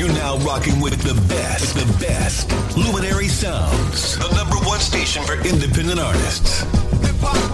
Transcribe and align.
You're 0.00 0.08
now 0.14 0.38
rocking 0.38 0.80
with 0.80 0.98
the 1.02 1.12
best, 1.28 1.74
the 1.74 1.84
best. 2.02 2.50
Luminary 2.74 3.28
Sounds, 3.28 4.16
the 4.16 4.34
number 4.34 4.56
one 4.66 4.80
station 4.80 5.22
for 5.24 5.34
independent 5.34 6.00
artists. 6.00 6.62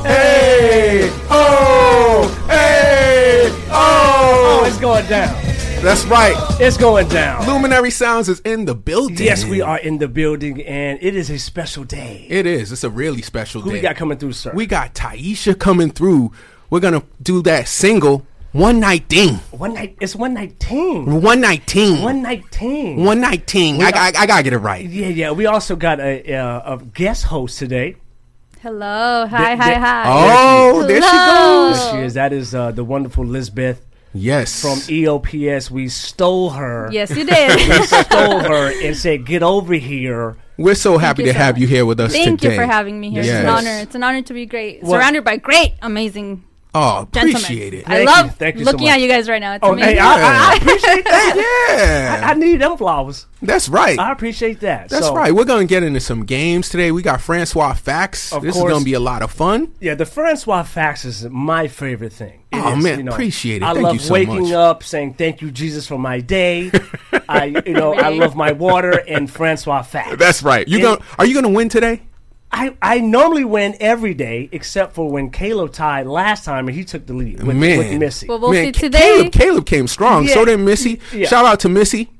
Hey! 0.04 1.10
Oh! 1.28 2.46
Hey! 2.48 3.48
Oh, 3.68 4.60
Oh! 4.62 4.64
it's 4.64 4.78
going 4.78 5.04
down. 5.08 5.34
That's 5.82 6.04
right. 6.04 6.36
It's 6.60 6.76
going 6.76 7.08
down. 7.08 7.44
Luminary 7.48 7.90
Sounds 7.90 8.28
is 8.28 8.38
in 8.42 8.64
the 8.64 8.76
building. 8.76 9.26
Yes, 9.26 9.44
we 9.44 9.60
are 9.60 9.78
in 9.80 9.98
the 9.98 10.06
building, 10.06 10.62
and 10.62 11.00
it 11.02 11.16
is 11.16 11.30
a 11.30 11.40
special 11.40 11.82
day. 11.82 12.26
It 12.28 12.46
is. 12.46 12.70
It's 12.70 12.84
a 12.84 12.90
really 12.90 13.22
special 13.22 13.60
Who 13.60 13.70
day. 13.70 13.78
we 13.78 13.80
got 13.80 13.96
coming 13.96 14.18
through, 14.18 14.34
sir? 14.34 14.52
We 14.54 14.66
got 14.66 14.94
Taisha 14.94 15.58
coming 15.58 15.90
through. 15.90 16.30
We're 16.70 16.78
gonna 16.78 17.02
do 17.20 17.42
that 17.42 17.66
single 17.66 18.24
one 18.56 18.80
night 18.80 19.08
thing. 19.08 19.34
one 19.50 19.74
night. 19.74 19.96
It's 20.00 20.16
one 20.16 20.34
nineteen. 20.34 21.20
One 21.20 21.40
night 21.40 21.66
team. 21.66 22.02
One 22.02 22.22
nineteen. 22.22 23.04
One 23.04 23.20
night 23.20 23.46
team. 23.46 23.80
I, 23.80 23.92
I, 23.94 24.12
I 24.22 24.26
gotta 24.26 24.42
get 24.42 24.52
it 24.52 24.58
right. 24.58 24.84
Yeah, 24.84 25.08
yeah. 25.08 25.30
We 25.32 25.46
also 25.46 25.76
got 25.76 26.00
a, 26.00 26.32
a, 26.32 26.74
a 26.74 26.78
guest 26.78 27.24
host 27.24 27.58
today. 27.58 27.96
Hello, 28.60 29.26
hi, 29.28 29.48
Th- 29.54 29.58
hi, 29.58 29.68
th- 29.68 29.78
hi. 29.78 30.02
Oh, 30.06 30.86
there 30.86 31.00
she 31.00 31.08
Hello. 31.08 31.68
goes. 31.70 31.78
There 31.78 31.92
she 32.00 32.06
is. 32.06 32.14
That 32.14 32.32
is 32.32 32.54
uh, 32.54 32.72
the 32.72 32.82
wonderful 32.82 33.24
Lisbeth 33.24 33.84
Yes. 34.12 34.60
from 34.62 34.78
EOPS. 34.78 35.70
We 35.70 35.88
stole 35.88 36.50
her. 36.50 36.88
Yes, 36.90 37.10
you 37.14 37.24
did. 37.24 37.56
we 37.68 37.86
stole 37.86 38.40
her 38.40 38.72
and 38.82 38.96
said, 38.96 39.26
"Get 39.26 39.42
over 39.42 39.74
here." 39.74 40.36
We're 40.58 40.74
so 40.74 40.96
happy 40.96 41.24
to 41.24 41.32
so 41.32 41.38
have 41.38 41.54
much. 41.56 41.60
you 41.60 41.66
here 41.68 41.84
with 41.84 42.00
us 42.00 42.12
Thank 42.12 42.40
today. 42.40 42.48
Thank 42.48 42.60
you 42.60 42.64
for 42.66 42.66
having 42.72 42.98
me 42.98 43.10
here. 43.10 43.22
Yes. 43.22 43.34
It's 43.34 43.42
an 43.44 43.48
honor. 43.50 43.78
It's 43.82 43.94
an 43.94 44.02
honor 44.02 44.22
to 44.22 44.32
be 44.34 44.46
great. 44.46 44.82
Well- 44.82 44.92
Surrounded 44.92 45.22
by 45.22 45.36
great, 45.36 45.74
amazing 45.82 46.42
Oh, 46.76 47.08
gentlemen. 47.12 47.36
appreciate 47.36 47.74
it. 47.74 47.84
I 47.88 47.88
Thank 47.88 48.00
you. 48.00 48.06
love 48.14 48.36
Thank 48.36 48.56
you 48.58 48.64
so 48.64 48.70
looking 48.72 48.86
much. 48.86 48.94
at 48.96 49.00
you 49.00 49.08
guys 49.08 49.28
right 49.28 49.40
now. 49.40 49.54
It's 49.54 49.64
Oh, 49.64 49.72
amazing. 49.72 49.94
hey, 49.94 49.98
I, 50.00 50.06
I, 50.06 50.52
I 50.52 50.56
appreciate 50.56 51.04
that. 51.04 52.16
Yeah. 52.20 52.30
I 52.30 52.34
need 52.34 52.60
them 52.60 52.76
flowers. 52.76 53.26
That's 53.42 53.68
right. 53.68 53.98
I 53.98 54.12
appreciate 54.12 54.60
that. 54.60 54.88
That's 54.88 55.06
So, 55.06 55.14
right. 55.14 55.32
We're 55.34 55.44
gonna 55.44 55.66
get 55.66 55.82
into 55.82 56.00
some 56.00 56.24
games 56.24 56.68
today. 56.68 56.90
We 56.92 57.02
got 57.02 57.20
Francois 57.20 57.74
Facts. 57.74 58.32
Of 58.32 58.42
this 58.42 58.54
course. 58.54 58.70
is 58.70 58.72
gonna 58.74 58.84
be 58.84 58.94
a 58.94 59.00
lot 59.00 59.22
of 59.22 59.30
fun. 59.30 59.72
Yeah, 59.80 59.94
the 59.94 60.06
Francois 60.06 60.62
Facts 60.62 61.04
is 61.04 61.24
my 61.30 61.68
favorite 61.68 62.12
thing. 62.12 62.42
It 62.52 62.58
Oh, 62.64 62.76
is, 62.76 62.82
man, 62.82 63.08
appreciate 63.08 63.56
it. 63.62 63.64
I 63.64 63.72
Thank 63.74 63.84
love 63.84 63.94
you 63.94 64.00
so 64.00 64.12
waking 64.14 64.42
much. 64.44 64.52
up 64.52 64.82
saying 64.82 65.14
thank 65.14 65.42
you 65.42 65.50
Jesus 65.50 65.86
for 65.86 65.98
my 65.98 66.20
day. 66.20 66.70
I 67.28 67.46
you 67.66 67.72
know 67.74 67.94
I 67.94 68.08
love 68.10 68.34
my 68.36 68.52
water 68.52 69.02
and 69.06 69.30
Francois 69.30 69.82
Facts. 69.82 70.16
That's 70.18 70.42
right. 70.42 70.66
You 70.66 70.76
And- 70.76 70.82
gonna 70.84 71.00
are 71.18 71.26
you 71.26 71.34
gonna 71.34 71.50
win 71.50 71.68
today? 71.68 72.02
I, 72.56 72.74
I 72.80 73.00
normally 73.00 73.44
win 73.44 73.76
every 73.80 74.14
day 74.14 74.48
except 74.50 74.94
for 74.94 75.10
when 75.10 75.30
Caleb 75.30 75.72
tied 75.72 76.06
last 76.06 76.44
time 76.46 76.66
and 76.68 76.74
he 76.76 76.84
took 76.84 77.04
the 77.06 77.12
lead 77.12 77.42
with, 77.42 77.54
Man. 77.54 77.78
with 77.78 77.98
Missy. 77.98 78.26
Well, 78.28 78.40
we'll 78.40 78.52
Man, 78.52 78.72
see 78.72 78.72
today. 78.72 78.98
Caleb, 78.98 79.32
Caleb 79.32 79.66
came 79.66 79.86
strong. 79.86 80.26
So 80.26 80.44
did 80.46 80.58
Missy. 80.60 80.98
Yeah. 81.12 81.28
Shout 81.28 81.44
out 81.44 81.60
to 81.60 81.68
Missy. 81.68 82.10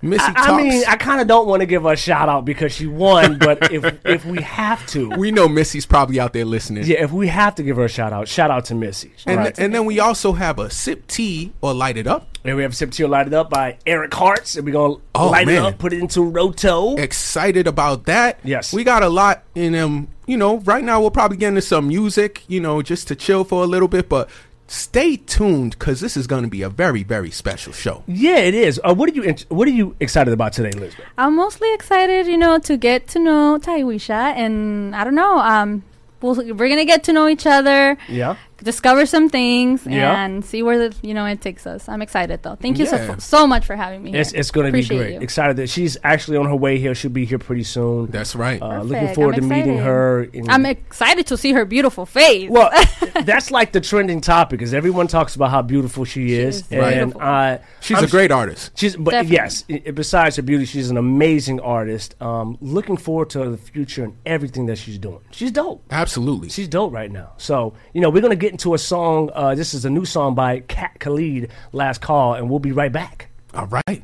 Missy 0.00 0.24
I, 0.24 0.32
talks. 0.32 0.48
I 0.48 0.56
mean, 0.56 0.82
I 0.88 0.96
kind 0.96 1.20
of 1.20 1.28
don't 1.28 1.46
want 1.46 1.60
to 1.60 1.66
give 1.66 1.82
her 1.82 1.92
a 1.92 1.96
shout 1.96 2.28
out 2.28 2.44
because 2.44 2.72
she 2.72 2.86
won, 2.86 3.38
but 3.38 3.70
if 3.70 3.84
if 4.04 4.24
we 4.24 4.40
have 4.42 4.84
to, 4.88 5.10
we 5.10 5.30
know 5.30 5.46
Missy's 5.46 5.86
probably 5.86 6.18
out 6.18 6.32
there 6.32 6.44
listening. 6.44 6.84
yeah, 6.86 7.04
if 7.04 7.12
we 7.12 7.28
have 7.28 7.54
to 7.56 7.62
give 7.62 7.76
her 7.76 7.84
a 7.84 7.88
shout 7.88 8.12
out, 8.12 8.26
shout 8.26 8.50
out 8.50 8.64
to 8.66 8.74
Missy. 8.74 9.12
And, 9.26 9.36
Right. 9.38 9.58
and 9.58 9.72
then 9.74 9.84
we 9.84 10.00
also 10.00 10.32
have 10.32 10.58
a 10.58 10.70
sip 10.70 11.06
tea 11.06 11.52
or 11.60 11.72
light 11.74 11.96
it 11.96 12.06
up. 12.08 12.31
And 12.44 12.56
we 12.56 12.62
have 12.64 12.74
Sip 12.74 12.90
Tea 12.90 13.04
Lighted 13.06 13.34
Up 13.34 13.50
by 13.50 13.78
Eric 13.86 14.12
Hartz, 14.12 14.56
and 14.56 14.66
we're 14.66 14.72
gonna 14.72 14.96
Oh, 15.14 15.30
light 15.30 15.48
it 15.48 15.58
up, 15.58 15.78
put 15.78 15.92
it 15.92 16.00
into 16.00 16.22
Roto. 16.22 16.96
Excited 16.96 17.66
about 17.68 18.04
that. 18.06 18.40
Yes. 18.42 18.72
We 18.72 18.82
got 18.82 19.02
a 19.04 19.08
lot 19.08 19.44
in 19.54 19.74
um, 19.76 20.08
you 20.26 20.36
know, 20.36 20.58
right 20.58 20.82
now 20.82 21.00
we'll 21.00 21.10
probably 21.12 21.36
get 21.36 21.48
into 21.48 21.62
some 21.62 21.86
music, 21.88 22.42
you 22.48 22.60
know, 22.60 22.82
just 22.82 23.06
to 23.08 23.14
chill 23.16 23.44
for 23.44 23.62
a 23.62 23.66
little 23.66 23.86
bit, 23.88 24.08
but 24.08 24.28
stay 24.66 25.16
tuned 25.18 25.72
because 25.78 26.00
this 26.00 26.16
is 26.16 26.26
going 26.26 26.42
to 26.42 26.48
be 26.48 26.62
a 26.62 26.68
very, 26.68 27.02
very 27.04 27.30
special 27.30 27.72
show. 27.72 28.02
Yeah, 28.08 28.38
it 28.38 28.54
is. 28.54 28.80
Uh, 28.82 28.94
what 28.94 29.08
are 29.10 29.12
you 29.12 29.34
What 29.48 29.68
are 29.68 29.72
you 29.72 29.94
excited 30.00 30.32
about 30.32 30.52
today, 30.52 30.70
Elizabeth? 30.76 31.04
I'm 31.18 31.36
mostly 31.36 31.72
excited, 31.74 32.26
you 32.26 32.38
know, 32.38 32.58
to 32.60 32.76
get 32.76 33.06
to 33.08 33.18
know 33.20 33.58
Taiwisha, 33.62 34.34
and 34.34 34.96
I 34.96 35.04
don't 35.04 35.14
know. 35.14 35.38
Um, 35.38 35.84
we'll, 36.20 36.34
we're 36.54 36.68
gonna 36.68 36.84
get 36.86 37.04
to 37.04 37.12
know 37.12 37.28
each 37.28 37.46
other, 37.46 37.96
Yeah. 38.08 38.36
Discover 38.62 39.06
some 39.06 39.28
things, 39.28 39.86
Yeah. 39.86 40.24
and 40.24 40.44
see 40.44 40.62
where 40.62 40.78
the 40.88 40.96
you 41.02 41.14
know 41.14 41.24
it 41.26 41.40
takes 41.40 41.66
us. 41.66 41.88
I'm 41.88 42.02
excited 42.02 42.42
though. 42.42 42.54
Thank 42.56 42.78
you 42.78 42.84
Yeah. 42.86 43.06
so 43.06 43.16
so 43.18 43.46
much 43.46 43.64
for 43.66 43.76
having 43.76 44.02
me. 44.02 44.14
It's, 44.14 44.30
here. 44.30 44.40
it's 44.40 44.50
going 44.50 44.66
to 44.66 44.72
be 44.72 44.84
great. 44.84 45.14
you. 45.14 45.20
Excited 45.20 45.56
that 45.56 45.68
she's 45.68 45.96
actually 46.04 46.36
on 46.36 46.46
her 46.46 46.56
way 46.56 46.78
here. 46.78 46.94
She'll 46.94 47.10
be 47.10 47.24
here 47.24 47.38
pretty 47.38 47.64
soon. 47.64 48.06
That's 48.10 48.34
right. 48.34 48.60
Uh, 48.62 48.82
looking 48.82 49.14
forward 49.14 49.34
I'm 49.36 49.42
to 49.42 49.46
meeting 49.54 49.78
her. 49.78 50.24
in- 50.32 50.48
I'm 50.50 50.66
excited 50.66 51.26
to 51.28 51.36
see 51.36 51.52
her 51.52 51.64
beautiful 51.64 52.06
face. 52.06 52.50
well, 52.50 52.70
that's 53.24 53.50
like 53.50 53.72
the 53.72 53.80
trending 53.80 54.20
topic, 54.20 54.58
because 54.58 54.74
everyone 54.74 55.06
talks 55.06 55.34
about 55.36 55.50
how 55.50 55.62
beautiful 55.62 56.04
she 56.04 56.32
is, 56.34 56.56
is 56.56 56.72
and 56.72 57.12
beautiful. 57.12 57.20
uh, 57.22 57.58
She's 57.80 57.98
I'm 57.98 58.04
a 58.04 58.08
great 58.08 58.30
artist. 58.30 58.72
She's, 58.78 58.96
but 58.96 59.10
Definitely. 59.12 59.36
yes, 59.36 59.64
i- 59.70 59.82
i- 59.86 59.90
besides 59.90 60.36
her 60.36 60.42
beauty, 60.42 60.64
she's 60.64 60.90
an 60.90 60.96
amazing 60.96 61.60
artist. 61.60 62.14
Um, 62.22 62.56
looking 62.60 62.96
forward 62.96 63.30
to 63.30 63.50
the 63.50 63.56
future 63.56 64.04
and 64.04 64.14
everything 64.26 64.66
that 64.66 64.76
she's 64.78 64.98
doing. 64.98 65.20
She's 65.30 65.50
dope. 65.50 65.84
Absolutely. 65.90 66.48
She's 66.48 66.68
dope 66.68 66.92
right 66.92 67.10
now. 67.10 67.32
So, 67.36 67.74
you 67.92 68.00
know, 68.00 68.10
we're 68.10 68.20
going 68.20 68.30
to 68.30 68.36
get 68.52 68.60
into 68.60 68.74
a 68.74 68.78
song. 68.78 69.30
Uh, 69.34 69.54
this 69.54 69.72
is 69.74 69.84
a 69.84 69.90
new 69.90 70.04
song 70.04 70.34
by 70.34 70.60
Kat 70.60 70.98
Khalid, 71.00 71.50
Last 71.72 72.00
Call, 72.02 72.34
and 72.34 72.50
we'll 72.50 72.58
be 72.58 72.72
right 72.72 72.92
back. 72.92 73.28
All 73.54 73.66
right. 73.66 74.02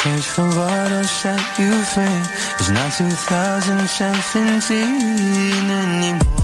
Search 0.00 0.24
for 0.24 0.48
what 0.48 0.90
will 0.90 1.04
set 1.04 1.58
you 1.58 1.70
free. 1.92 2.22
It's 2.58 2.70
not 2.70 2.90
2017 2.96 5.70
anymore. 5.70 6.39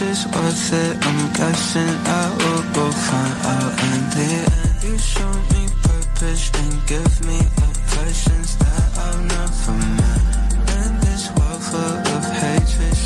This 0.00 0.24
is 0.24 0.26
worth 0.26 0.72
it, 0.72 1.06
I'm 1.06 1.32
guessing 1.32 1.88
I 2.06 2.30
will 2.38 2.62
go 2.72 2.90
find 2.90 3.36
out 3.46 3.72
in 3.90 4.00
the 4.14 4.28
end. 4.50 4.82
You 4.82 4.98
show 4.98 5.32
me 5.52 5.68
purpose 5.82 6.50
and 6.58 6.86
give 6.86 7.26
me 7.26 7.38
impressions 7.38 8.56
that 8.56 8.98
I've 8.98 9.22
never 9.34 9.72
met. 9.98 10.22
In 10.82 11.00
this 11.00 11.30
world 11.36 11.62
full 11.62 11.98
of 12.16 12.24
hatred, 12.24 12.96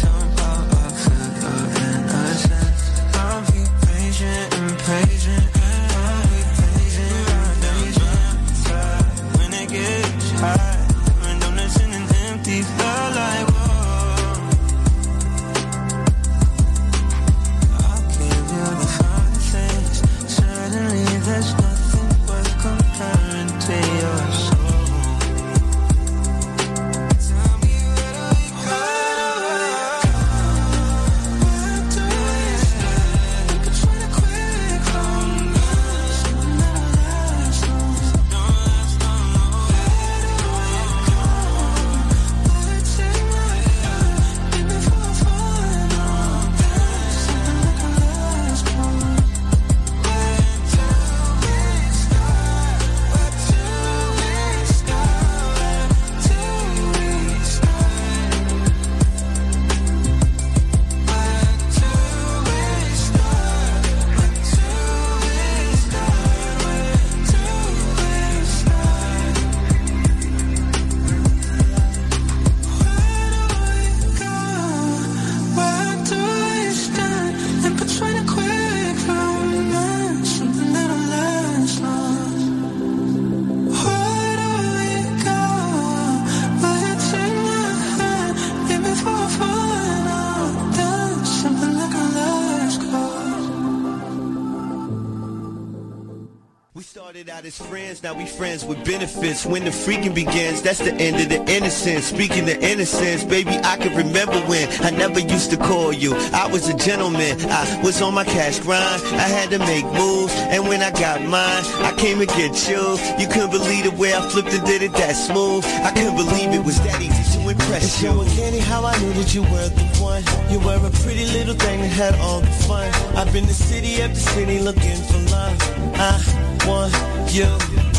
friends, 98.39 98.63
now 98.63 98.69
we 98.69 98.75
friends 98.75 98.79
with 98.79 98.85
benefits. 98.85 99.47
When 99.47 99.65
the 99.65 99.71
freaking 99.71 100.15
begins, 100.15 100.63
that's 100.63 100.79
the 100.79 100.95
end 100.95 101.17
of 101.17 101.29
the 101.29 101.41
innocence. 101.53 102.07
Speaking 102.07 102.45
of 102.45 102.63
innocence, 102.63 103.25
baby, 103.25 103.51
I 103.65 103.77
can 103.77 103.97
remember 103.97 104.39
when 104.47 104.69
I 104.83 104.91
never 104.91 105.21
used 105.21 105.51
to 105.51 105.57
call 105.57 105.93
you. 105.93 106.15
I 106.33 106.47
was 106.51 106.69
a 106.69 106.77
gentleman, 106.77 107.39
I 107.51 107.81
was 107.83 108.01
on 108.01 108.15
my 108.15 108.25
cash 108.25 108.61
grind. 108.61 109.03
I 109.15 109.29
had 109.29 109.51
to 109.51 109.59
make 109.59 109.85
moves, 109.85 110.33
and 110.35 110.69
when 110.69 110.83
I 110.83 110.91
got 110.91 111.23
mine, 111.23 111.65
I 111.83 111.95
came 111.97 112.19
to 112.19 112.27
get 112.27 112.69
you. 112.69 112.99
You 113.19 113.29
couldn't 113.29 113.51
believe 113.51 113.85
the 113.85 113.95
way 113.99 114.15
I 114.15 114.21
flipped 114.29 114.53
and 114.53 114.65
did 114.67 114.83
it 114.83 114.93
that 114.95 115.13
smooth. 115.13 115.65
I 115.85 115.93
couldn't 115.93 116.17
believe 116.17 116.53
it 116.53 116.65
was 116.65 116.81
that 116.83 117.01
easy 117.01 117.39
to 117.39 117.49
impress 117.49 118.03
you. 118.03 118.21
And 118.21 118.31
Kenny, 118.31 118.59
how 118.59 118.85
I 118.85 118.97
knew 119.01 119.13
that 119.15 119.35
you 119.35 119.43
were 119.43 119.69
the 119.69 119.85
one. 120.01 120.23
You 120.51 120.61
were 120.61 120.79
a 120.87 120.91
pretty 121.03 121.27
little 121.27 121.55
thing 121.55 121.81
that 121.81 121.89
had 121.91 122.15
all 122.21 122.41
the 122.41 122.53
fun. 122.69 122.89
I've 123.17 123.33
been 123.33 123.47
to 123.47 123.55
city 123.55 124.03
after 124.03 124.21
city 124.21 124.61
looking 124.61 124.97
for 125.11 125.19
love. 125.31 125.59
I 125.95 126.67
want 126.67 127.18
you. 127.33 127.47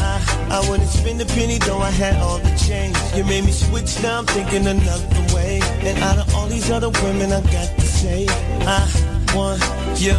I, 0.02 0.18
I 0.52 0.70
wouldn't 0.70 0.90
spend 0.90 1.22
a 1.22 1.26
penny 1.26 1.58
though 1.58 1.80
I 1.80 1.92
had 1.92 2.16
all 2.22 2.40
the 2.40 2.54
change. 2.68 2.96
You 3.16 3.24
made 3.24 3.46
me 3.46 3.52
switch, 3.52 4.02
now 4.02 4.20
I'm 4.20 4.26
thinking 4.26 4.66
another 4.68 5.36
way. 5.36 5.60
And 5.82 5.98
out 6.00 6.18
of 6.18 6.34
all 6.36 6.48
these 6.48 6.70
other 6.72 6.90
women, 6.90 7.32
I 7.32 7.42
got 7.52 7.70
to 7.78 7.86
say, 7.86 8.26
I 8.30 8.82
want 9.36 9.62
you. 10.00 10.18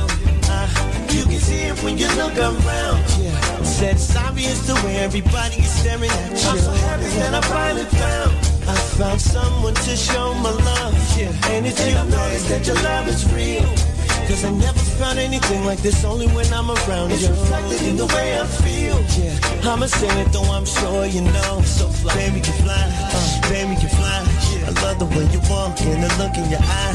I, 0.50 0.66
you 1.10 1.24
can 1.24 1.40
see 1.40 1.62
it 1.70 1.82
when 1.82 1.98
you 1.98 2.08
look 2.16 2.36
around. 2.36 3.00
Yeah. 3.18 3.62
Said 3.62 3.96
it's 3.96 4.16
obvious 4.16 4.66
the 4.66 4.74
way 4.86 4.96
everybody 4.98 5.56
is 5.56 5.70
staring 5.70 6.10
at 6.10 6.30
you. 6.30 6.48
I'm 6.48 6.58
so 6.58 6.72
happy 6.72 7.08
that 7.18 7.34
I 7.34 7.40
finally 7.42 7.84
found. 7.84 8.32
I 8.68 8.76
found 8.98 9.20
someone 9.20 9.74
to 9.74 9.96
show 9.96 10.34
my 10.34 10.50
love. 10.50 10.94
Yeah. 11.18 11.32
And 11.50 11.66
it's 11.66 11.84
you 11.86 11.94
notice 11.94 12.48
that 12.48 12.66
your 12.66 12.76
love 12.76 13.08
is 13.08 13.24
real. 13.32 13.89
Cause 14.30 14.44
I 14.44 14.50
never 14.52 14.78
found 15.02 15.18
anything 15.18 15.64
like 15.64 15.82
this 15.82 16.04
only 16.04 16.28
when 16.28 16.46
I'm 16.54 16.70
around 16.70 17.10
it's 17.10 17.26
you. 17.26 17.30
It's 17.30 17.40
reflected 17.40 17.82
in 17.82 17.96
the 17.96 18.06
way 18.06 18.38
I 18.38 18.46
feel. 18.46 18.94
Yeah. 19.18 19.72
I'ma 19.72 19.86
say 19.86 20.06
it 20.22 20.30
though 20.30 20.46
I'm 20.54 20.64
sure 20.64 21.04
you 21.04 21.22
know. 21.22 21.62
So 21.62 21.88
fly. 21.88 22.14
Baby 22.14 22.38
can 22.38 22.54
fly, 22.62 22.78
uh, 22.78 23.50
baby 23.50 23.74
can 23.74 23.90
fly. 23.90 24.22
Yeah. 24.54 24.70
I 24.70 24.86
love 24.86 25.00
the 25.02 25.10
way 25.10 25.26
you 25.34 25.42
walk 25.50 25.82
and 25.82 26.04
the 26.04 26.10
look 26.22 26.38
in 26.38 26.48
your 26.48 26.62
eye. 26.62 26.94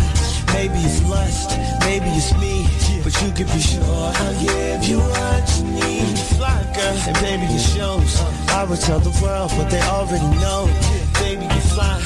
Maybe 0.55 0.79
it's 0.79 1.03
lust, 1.11 1.59
maybe 1.83 2.07
it's 2.15 2.31
me. 2.39 2.63
But 3.03 3.11
you 3.21 3.29
can 3.35 3.51
be 3.51 3.59
sure 3.59 3.83
I'll 3.83 4.39
give 4.39 4.87
you 4.87 4.99
what 5.03 5.43
you 5.59 5.63
need. 5.75 6.15
Fly 6.39 6.63
girl, 6.71 6.95
and 7.03 7.19
baby 7.19 7.51
it 7.51 7.59
shows. 7.59 8.15
I 8.55 8.63
will 8.63 8.79
tell 8.79 8.99
the 9.03 9.11
world 9.19 9.51
what 9.59 9.69
they 9.69 9.81
already 9.81 10.31
know. 10.39 10.71
Baby 11.19 11.43
you 11.51 11.61
fly, 11.75 11.99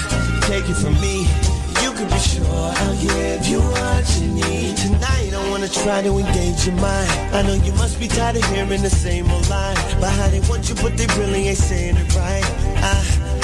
take 0.50 0.66
it 0.66 0.74
from 0.74 1.00
me. 1.00 1.30
Can 2.00 2.08
be 2.08 2.18
sure 2.18 2.46
I'll 2.48 2.96
give 2.96 3.46
you 3.46 3.60
what 3.60 4.08
you 4.22 4.28
need. 4.30 4.78
Tonight 4.78 5.34
I 5.34 5.50
wanna 5.52 5.68
try 5.68 6.02
to 6.02 6.18
engage 6.18 6.66
your 6.66 6.76
mind. 6.76 7.12
I 7.36 7.42
know 7.42 7.56
you 7.56 7.74
must 7.74 8.00
be 8.00 8.08
tired 8.08 8.38
of 8.38 8.46
hearing 8.56 8.82
the 8.82 8.90
same 8.90 9.30
old 9.30 9.50
line. 9.50 9.76
But 10.00 10.12
how 10.12 10.30
they 10.30 10.40
want 10.48 10.70
you, 10.70 10.76
but 10.76 10.96
they 10.96 11.08
really 11.20 11.50
ain't 11.50 11.58
saying 11.58 11.98
it 11.98 12.16
right. 12.16 12.46
I 12.80 12.96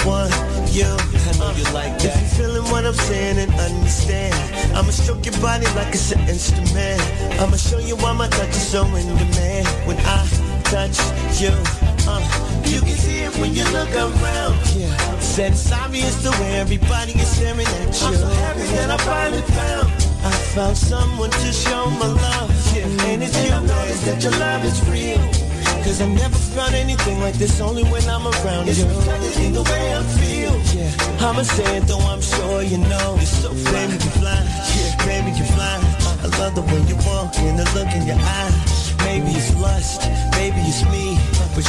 want 0.07 0.31
you. 0.71 0.87
I 0.87 1.31
know 1.37 1.51
you 1.51 1.65
like 1.75 1.99
that. 1.99 2.15
If 2.15 2.39
you're 2.39 2.47
feeling 2.47 2.71
what 2.71 2.85
I'm 2.85 2.93
saying 2.93 3.39
and 3.39 3.51
understand, 3.59 4.33
I'ma 4.73 4.91
stroke 4.91 5.25
your 5.25 5.37
body 5.41 5.67
like 5.75 5.91
it's 5.93 6.13
an 6.13 6.21
instrument. 6.29 7.01
I'ma 7.41 7.57
show 7.57 7.79
you 7.79 7.97
why 7.97 8.13
my 8.13 8.29
touch 8.29 8.55
is 8.55 8.67
so 8.71 8.85
in 8.85 9.07
demand. 9.19 9.67
When 9.83 9.97
I 9.99 10.23
touch 10.71 10.95
you, 11.41 11.51
uh, 12.07 12.23
you 12.67 12.81
can 12.81 12.97
see 12.97 13.19
it 13.19 13.33
when 13.37 13.53
you 13.53 13.63
look 13.71 13.91
around. 13.95 14.55
Yeah. 14.75 15.19
Said 15.19 15.51
it's 15.53 15.71
obvious 15.71 16.15
the 16.23 16.31
way 16.41 16.59
everybody 16.59 17.13
is 17.13 17.27
staring 17.27 17.67
at 17.67 17.93
you. 18.01 18.07
I'm 18.07 18.15
so 18.15 18.27
happy 18.43 18.65
that 18.75 18.89
I 18.91 18.97
finally 18.97 19.41
found. 19.41 19.87
I 20.25 20.31
found 20.55 20.77
someone 20.77 21.29
to 21.29 21.51
show 21.51 21.89
my 22.01 22.07
love. 22.07 22.49
Yeah. 22.75 23.09
And 23.09 23.23
it's 23.23 23.37
you 23.43 23.51
notice 23.51 24.01
that 24.05 24.23
your 24.23 24.33
love 24.33 24.63
is 24.65 24.77
real. 24.89 25.21
Cause 25.83 26.01
I 26.01 26.07
never 26.07 26.37
found 26.55 26.73
anything 26.73 27.19
like 27.19 27.35
this 27.35 27.61
only 27.61 27.83
when 27.83 28.03
I'm 28.09 28.25
around 28.25 28.67
it's 28.67 28.79
you. 28.79 28.85
It's 28.85 28.95
reflected 28.95 29.37
in 29.45 29.53
the 29.53 29.63
way 29.63 29.93
I 29.93 30.01
feel. 30.17 30.53
Yeah. 30.73 31.27
I'ma 31.27 31.43
say 31.43 31.77
it 31.77 31.83
though 31.87 31.99
I'm 31.99 32.21
sure 32.21 32.63
you 32.63 32.77
know. 32.77 33.17
It's 33.19 33.29
so. 33.29 33.49
Baby 33.53 33.97
can 33.97 34.13
fly. 34.17 34.41
Yeah. 34.41 35.05
Baby 35.05 35.31
can 35.37 35.45
fly. 35.53 35.77
I 36.25 36.27
love 36.39 36.55
the 36.55 36.61
way 36.61 36.81
you 36.89 36.97
walk 37.05 37.37
and 37.37 37.59
the 37.59 37.65
look 37.77 37.93
in 37.93 38.07
your 38.07 38.17
eye. 38.17 38.85
Maybe 39.05 39.37
it's 39.37 39.53
lust, 39.61 40.01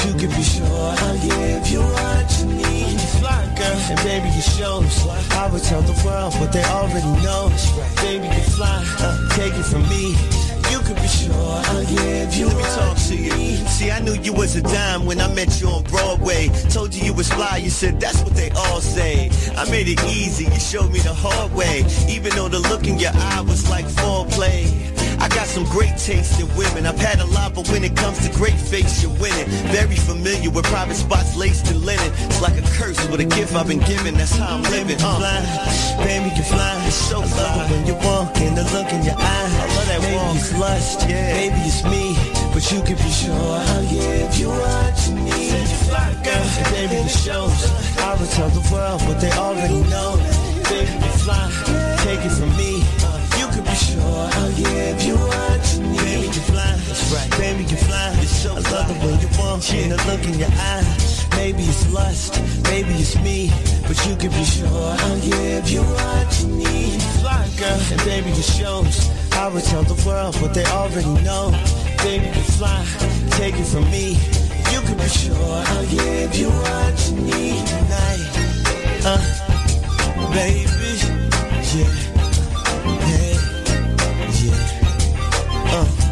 you 0.07 0.15
can 0.15 0.31
be 0.31 0.43
sure 0.43 0.67
I'll 0.67 1.19
give 1.19 1.67
you 1.67 1.81
what 1.81 2.39
you 2.39 2.47
need. 2.47 2.93
You 2.93 3.09
fly, 3.19 3.43
girl, 3.59 3.79
and 3.91 3.99
baby, 4.07 4.29
it 4.29 4.43
shows. 4.43 5.07
I 5.33 5.51
would 5.51 5.63
tell 5.63 5.83
the 5.83 5.97
world 6.05 6.35
what 6.35 6.53
they 6.53 6.65
already 6.65 7.13
know. 7.23 7.51
Baby, 8.03 8.27
you 8.27 8.43
fly, 8.55 8.85
uh, 9.01 9.29
take 9.31 9.53
it 9.55 9.65
from 9.65 9.83
me. 9.89 10.15
You 10.71 10.81
can 10.81 10.95
be 10.97 11.09
sure 11.09 11.33
I'll 11.33 11.85
give 11.85 12.35
you 12.35 12.47
Let 12.47 12.57
me 12.57 12.63
talk 12.63 12.97
to 13.09 13.17
you. 13.17 13.57
See, 13.67 13.91
I 13.91 14.01
knew 14.01 14.15
you 14.15 14.33
was 14.33 14.57
a 14.57 14.63
dime 14.63 15.07
when 15.07 15.21
I 15.21 15.33
met 15.33 15.61
you 15.61 15.69
on 15.69 15.85
Broadway. 15.85 16.49
Told 16.71 16.95
you 16.95 17.05
you 17.05 17.15
was 17.15 17.33
fly, 17.33 17.59
you 17.59 17.71
said 17.71 18.01
that's 18.01 18.21
what 18.23 18.35
they 18.35 18.51
all 18.51 18.81
say. 18.81 19.31
I 19.57 19.69
made 19.71 19.89
it 19.89 20.03
easy, 20.05 20.45
you 20.45 20.61
showed 20.61 20.93
me 20.93 21.01
the 21.01 21.15
hard 21.15 21.53
way. 21.53 21.85
Even 22.09 22.35
though 22.35 22.49
the 22.49 22.59
look 22.59 22.87
in 22.87 22.99
your 22.99 23.13
eye 23.15 23.43
was 23.43 23.69
like 23.71 23.87
foreplay. 23.87 24.96
I 25.21 25.29
got 25.29 25.47
some 25.47 25.65
great 25.65 25.97
taste 25.97 26.41
in 26.41 26.47
women. 26.57 26.87
I've 26.87 26.99
had 26.99 27.21
a 27.21 27.27
lot, 27.27 27.55
but 27.55 27.69
when 27.69 27.85
it 27.85 27.97
comes 27.97 28.19
to 28.27 28.33
great 28.37 28.55
face, 28.59 29.03
you're 29.03 29.13
winning. 29.21 29.47
Very 29.73 29.97
familiar 29.97 30.51
with 30.51 30.65
private 30.67 30.97
spots 30.97 31.37
laced 31.37 31.71
in 31.71 31.85
linen. 31.85 32.11
It's 32.29 32.41
like 32.41 32.57
a 32.59 32.67
curse 32.79 33.01
with 33.09 33.21
a 33.21 33.25
gift 33.25 33.55
I've 33.55 33.67
been 33.69 33.81
given. 33.81 34.15
That's 34.15 34.37
how 34.37 34.57
I'm 34.57 34.63
living. 34.65 34.97
Uh. 35.01 35.17
Fly, 35.19 36.05
baby, 36.05 36.31
you 36.37 36.43
fly. 36.45 36.73
It's 36.87 36.95
so 36.97 37.23
I 37.23 37.25
love 37.25 37.71
it 37.71 37.75
when 37.75 37.87
you 37.87 37.95
walk 38.07 38.37
and 38.39 38.57
the 38.57 38.65
look 38.75 38.93
in 38.93 39.03
your 39.05 39.17
eye. 39.17 39.49
I 39.63 39.67
love 39.77 39.87
that 39.89 40.01
Maybe 40.03 40.17
walk. 40.17 40.37
it's 40.37 40.53
lust, 40.59 41.09
Yeah. 41.09 41.33
maybe 41.35 41.61
it's 41.67 41.83
me. 41.85 42.17
But 42.53 42.65
you 42.73 42.81
can 42.83 42.97
be 42.97 43.11
sure 43.11 43.35
I'll 43.35 43.83
give 43.89 44.35
you 44.39 44.49
what 44.49 44.97
you 45.09 45.15
need. 45.15 45.51
Said 45.51 45.69
you 45.69 45.77
fly, 45.89 46.09
girl. 46.25 46.47
Baby, 46.73 46.97
it 47.05 47.11
shows. 47.11 47.61
I 47.99 48.15
will 48.19 48.27
tell 48.29 48.49
the 48.51 48.65
world 48.73 49.01
what 49.09 49.21
they 49.21 49.31
already 49.33 49.81
know. 49.93 50.17
Baby, 50.69 50.93
you 50.93 51.13
fly, 51.25 51.49
take 52.05 52.21
it 52.25 52.33
from 52.33 52.51
me. 52.57 52.83
Sure 53.77 54.29
I'll 54.33 54.53
give 54.53 55.03
you 55.03 55.17
what 55.17 55.75
you 55.75 55.81
need. 55.83 55.99
Baby, 56.01 56.27
you 56.27 56.43
fly, 56.49 56.73
that's 56.89 57.13
right. 57.13 57.31
Baby, 57.39 57.65
you 57.65 57.77
fly. 57.77 58.15
so 58.25 58.53
I 58.53 58.61
love 58.73 58.89
the 58.89 59.07
way 59.07 59.15
you 59.21 59.29
walk 59.39 59.61
and 59.75 59.93
the 59.93 59.99
look 60.09 60.25
in 60.25 60.39
your 60.39 60.49
eye. 60.49 61.17
Maybe 61.37 61.63
it's 61.65 61.93
lust, 61.93 62.41
maybe 62.65 62.95
it's 62.95 63.15
me. 63.17 63.53
But 63.87 63.99
you 64.07 64.17
can 64.17 64.31
be 64.31 64.45
sure 64.45 64.69
I'll 64.73 65.21
give 65.21 65.69
you 65.69 65.83
what 65.83 66.41
you 66.41 66.49
need. 66.57 67.03
Fly, 67.21 67.49
girl, 67.59 67.81
and 67.93 68.01
baby, 68.05 68.31
it 68.31 68.45
shows. 68.45 69.11
I 69.33 69.49
will 69.49 69.61
tell 69.61 69.83
the 69.83 70.01
world 70.09 70.35
what 70.41 70.55
they 70.55 70.65
already 70.65 71.13
know. 71.23 71.53
Baby, 71.99 72.27
you 72.27 72.45
fly, 72.57 72.83
take 73.33 73.55
it 73.55 73.67
from 73.67 73.85
me. 73.91 74.17
You 74.73 74.81
can 74.81 74.97
be 74.97 75.09
sure 75.09 75.37
I'll 75.37 75.87
give 75.87 76.35
you 76.35 76.49
what 76.49 76.95
you 77.11 77.17
need 77.29 77.67
tonight. 77.67 78.25
Uh, 79.05 80.33
baby, 80.33 80.97
yeah. 81.77 82.16
Uh, 85.77 86.06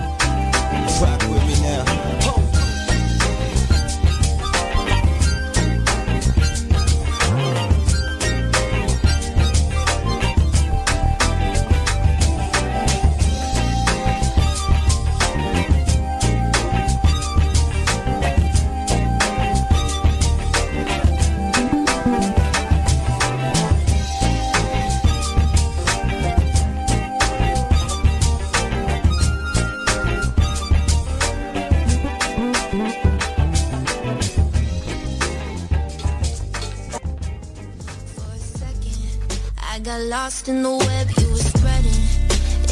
got 39.85 40.01
lost 40.01 40.49
in 40.49 40.63
the 40.63 40.71
web 40.71 41.11
you 41.19 41.29
were 41.29 41.37
spreading. 41.37 42.01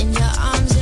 In 0.01 0.15
your 0.15 0.33
arms 0.39 0.82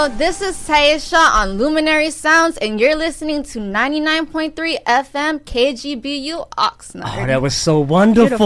Yo, 0.00 0.08
this 0.08 0.40
is 0.40 0.56
Taisha 0.66 1.18
on 1.34 1.58
Luminary 1.58 2.08
Sounds, 2.10 2.56
and 2.56 2.80
you're 2.80 2.94
listening 2.96 3.42
to 3.42 3.58
99.3 3.58 4.82
FM 4.84 5.40
KGBU 5.40 6.48
Oxnard. 6.52 7.22
Oh, 7.22 7.26
that 7.26 7.42
was 7.42 7.54
so 7.54 7.80
wonderful. 7.80 8.38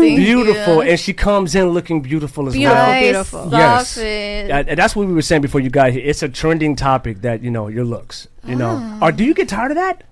Thank 0.00 0.16
beautiful. 0.18 0.82
And 0.82 1.00
she 1.00 1.14
comes 1.14 1.54
in 1.54 1.70
looking 1.70 2.02
beautiful 2.02 2.48
as 2.48 2.52
Beautiful, 2.52 2.76
well. 2.84 3.00
Beautiful. 3.00 3.48
Yes. 3.50 3.88
stop 3.92 4.04
it. 4.04 4.50
And 4.68 4.78
that's 4.78 4.94
what 4.94 5.06
we 5.06 5.14
were 5.14 5.22
saying 5.22 5.40
before 5.40 5.62
you 5.62 5.70
got 5.70 5.92
here. 5.92 6.02
It's 6.04 6.22
a 6.22 6.28
trending 6.28 6.76
topic 6.76 7.22
that, 7.22 7.42
you 7.42 7.50
know, 7.50 7.68
your 7.68 7.86
looks. 7.86 8.28
You 8.44 8.56
know. 8.56 8.78
Ah. 8.78 9.06
Or 9.06 9.12
do 9.12 9.24
you 9.24 9.32
get 9.32 9.48
tired 9.48 9.70
of 9.70 9.76
that? 9.78 10.04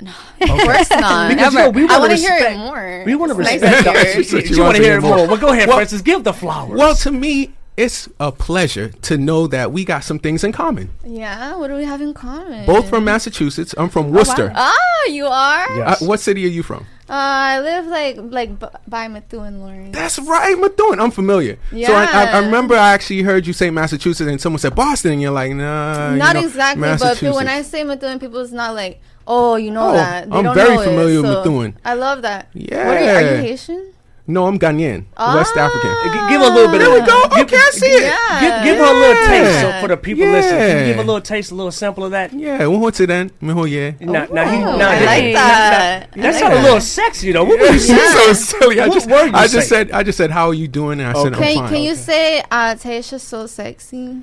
No, 0.00 0.10
of 0.40 0.48
course 0.58 0.90
not. 0.90 1.28
Because, 1.28 1.52
you 1.54 1.60
know, 1.60 1.70
we 1.70 1.86
I 1.88 1.98
wanna 2.00 2.16
hear 2.16 2.34
it 2.36 2.56
more. 2.56 3.04
We 3.06 3.14
want 3.14 3.30
to 3.30 3.38
It's 3.40 3.48
nice 3.48 3.62
respect 3.62 3.84
to 3.84 3.92
hear 3.92 4.02
that. 4.02 4.18
it. 4.18 4.26
She- 4.48 4.54
You, 4.56 4.62
want 4.64 4.74
to 4.76 4.82
to 4.82 4.84
hear 4.88 4.92
hear 4.94 5.00
more. 5.00 5.16
more. 5.18 5.26
Well, 5.28 5.36
go 5.36 5.52
ahead, 5.52 5.68
Well- 5.68 5.76
Francis. 5.76 6.02
Give 6.02 6.24
the 6.24 6.32
flowers. 6.32 6.76
Well, 6.76 6.96
to 6.96 7.12
me, 7.12 7.52
it's 7.76 8.08
a 8.20 8.30
pleasure 8.30 8.88
to 9.02 9.16
know 9.16 9.46
that 9.46 9.72
we 9.72 9.84
got 9.84 10.04
some 10.04 10.18
things 10.18 10.44
in 10.44 10.52
common. 10.52 10.90
Yeah, 11.06 11.56
what 11.56 11.68
do 11.68 11.74
we 11.74 11.84
have 11.84 12.00
in 12.00 12.12
common? 12.14 12.66
Both 12.66 12.88
from 12.88 13.04
Massachusetts. 13.04 13.74
I'm 13.78 13.88
from 13.88 14.10
Worcester. 14.10 14.52
Ah, 14.54 15.04
you 15.08 15.26
are? 15.26 15.76
Yeah. 15.78 15.90
Uh, 15.92 15.96
what 16.06 16.20
city 16.20 16.44
are 16.44 16.48
you 16.48 16.62
from? 16.62 16.86
Uh, 17.08 17.14
I 17.14 17.60
live 17.60 17.86
like 17.86 18.16
like 18.18 18.58
b- 18.58 18.66
by 18.86 19.08
Methuen, 19.08 19.60
Lawrence. 19.60 19.94
That's 19.94 20.18
right, 20.18 20.56
Methuen. 20.58 21.00
I'm 21.00 21.10
familiar. 21.10 21.58
Yeah. 21.70 21.88
So 21.88 21.94
I, 21.94 22.04
I, 22.04 22.24
I 22.24 22.38
remember 22.44 22.74
I 22.74 22.92
actually 22.94 23.22
heard 23.22 23.46
you 23.46 23.52
say 23.52 23.70
Massachusetts, 23.70 24.28
and 24.30 24.40
someone 24.40 24.60
said 24.60 24.74
Boston, 24.74 25.12
and 25.12 25.22
you're 25.22 25.30
like, 25.32 25.52
nah. 25.52 26.12
you 26.12 26.18
not 26.18 26.36
know, 26.36 26.44
exactly, 26.44 26.82
but 26.98 27.20
when 27.34 27.48
I 27.48 27.62
say 27.62 27.84
Methuen, 27.84 28.18
people 28.18 28.40
it's 28.40 28.52
not 28.52 28.74
like, 28.74 29.00
oh, 29.26 29.56
you 29.56 29.70
know 29.70 29.90
Oh, 29.90 29.92
that. 29.92 30.30
They 30.30 30.36
I'm 30.36 30.44
don't 30.44 30.54
very 30.54 30.76
know 30.76 30.82
familiar 30.84 31.18
it, 31.18 31.22
with 31.22 31.30
so 31.32 31.38
Methuen. 31.38 31.78
I 31.84 31.94
love 31.94 32.22
that. 32.22 32.48
Yeah. 32.54 32.86
What 32.86 32.96
are 32.96 33.00
you, 33.00 33.06
Yeah. 33.06 33.16
are 33.18 33.36
you 33.36 33.42
Haitian? 33.42 33.92
No, 34.26 34.46
I'm 34.46 34.58
Ghanaian, 34.58 35.04
West 35.18 35.52
Ah. 35.56 35.66
African. 35.66 35.90
G- 36.12 36.28
give 36.30 36.40
her 36.40 36.46
a 36.50 36.54
little 36.54 36.70
bit 36.70 36.78
There 36.78 36.88
of 36.96 37.00
we 37.00 37.06
go. 37.06 37.22
Give, 37.28 37.40
Okay, 37.46 37.56
I 37.56 37.70
see 37.72 37.86
it. 37.86 38.02
Yeah. 38.02 38.40
give, 38.40 38.64
give 38.64 38.76
her 38.78 38.92
a 38.92 38.96
little 38.96 39.26
taste 39.26 39.60
so 39.60 39.80
for 39.80 39.88
the 39.88 39.96
people 39.96 40.26
listening. 40.26 40.60
Can 40.60 40.78
you 40.78 40.84
give 40.94 40.98
a 40.98 41.02
little 41.02 41.20
taste, 41.20 41.50
a 41.50 41.54
little 41.54 41.72
sample 41.72 42.04
of 42.04 42.12
that? 42.12 42.32
Yeah, 42.32 42.66
one 42.66 42.80
more 42.80 42.92
to 42.92 43.06
then. 43.06 43.30
Mejor, 43.40 43.66
yeah. 43.66 43.92
Now, 44.00 44.26
now, 44.30 44.48
he, 44.50 44.62
Oh, 44.62 44.76
now, 44.76 44.90
I 44.90 44.96
he- 44.96 45.06
like 45.06 45.24
now- 45.34 45.40
that. 45.40 46.16
now- 46.16 46.28
I 46.28 46.32
That 46.32 46.42
like 46.42 46.52
a 46.52 46.62
little 46.62 46.80
sexy 46.80 47.32
though. 47.32 47.44
What 47.44 47.58
were 47.58 47.66
you 47.66 47.72
She's 47.72 47.86
saying? 47.88 48.12
so 48.12 48.32
silly. 48.32 48.80
I 48.80 48.86
What 48.88 48.94
just, 48.94 49.10
were 49.10 49.26
you 49.26 49.32
I 49.34 49.48
just 49.48 49.68
saying? 49.68 49.88
said, 49.88 49.90
I 49.92 50.02
just 50.04 50.16
said, 50.18 50.30
how 50.30 50.46
are 50.48 50.54
you 50.54 50.68
doing? 50.68 51.00
And 51.00 51.08
I 51.10 51.20
said, 51.22 51.34
Okay. 51.34 51.48
I'm 51.50 51.54
Can, 51.54 51.56
fine. 51.64 51.68
can 51.74 51.82
you 51.82 51.94
say 51.96 52.40
uh, 52.50 52.74
Taisha's 52.76 53.22
so 53.24 53.46
sexy? 53.46 54.22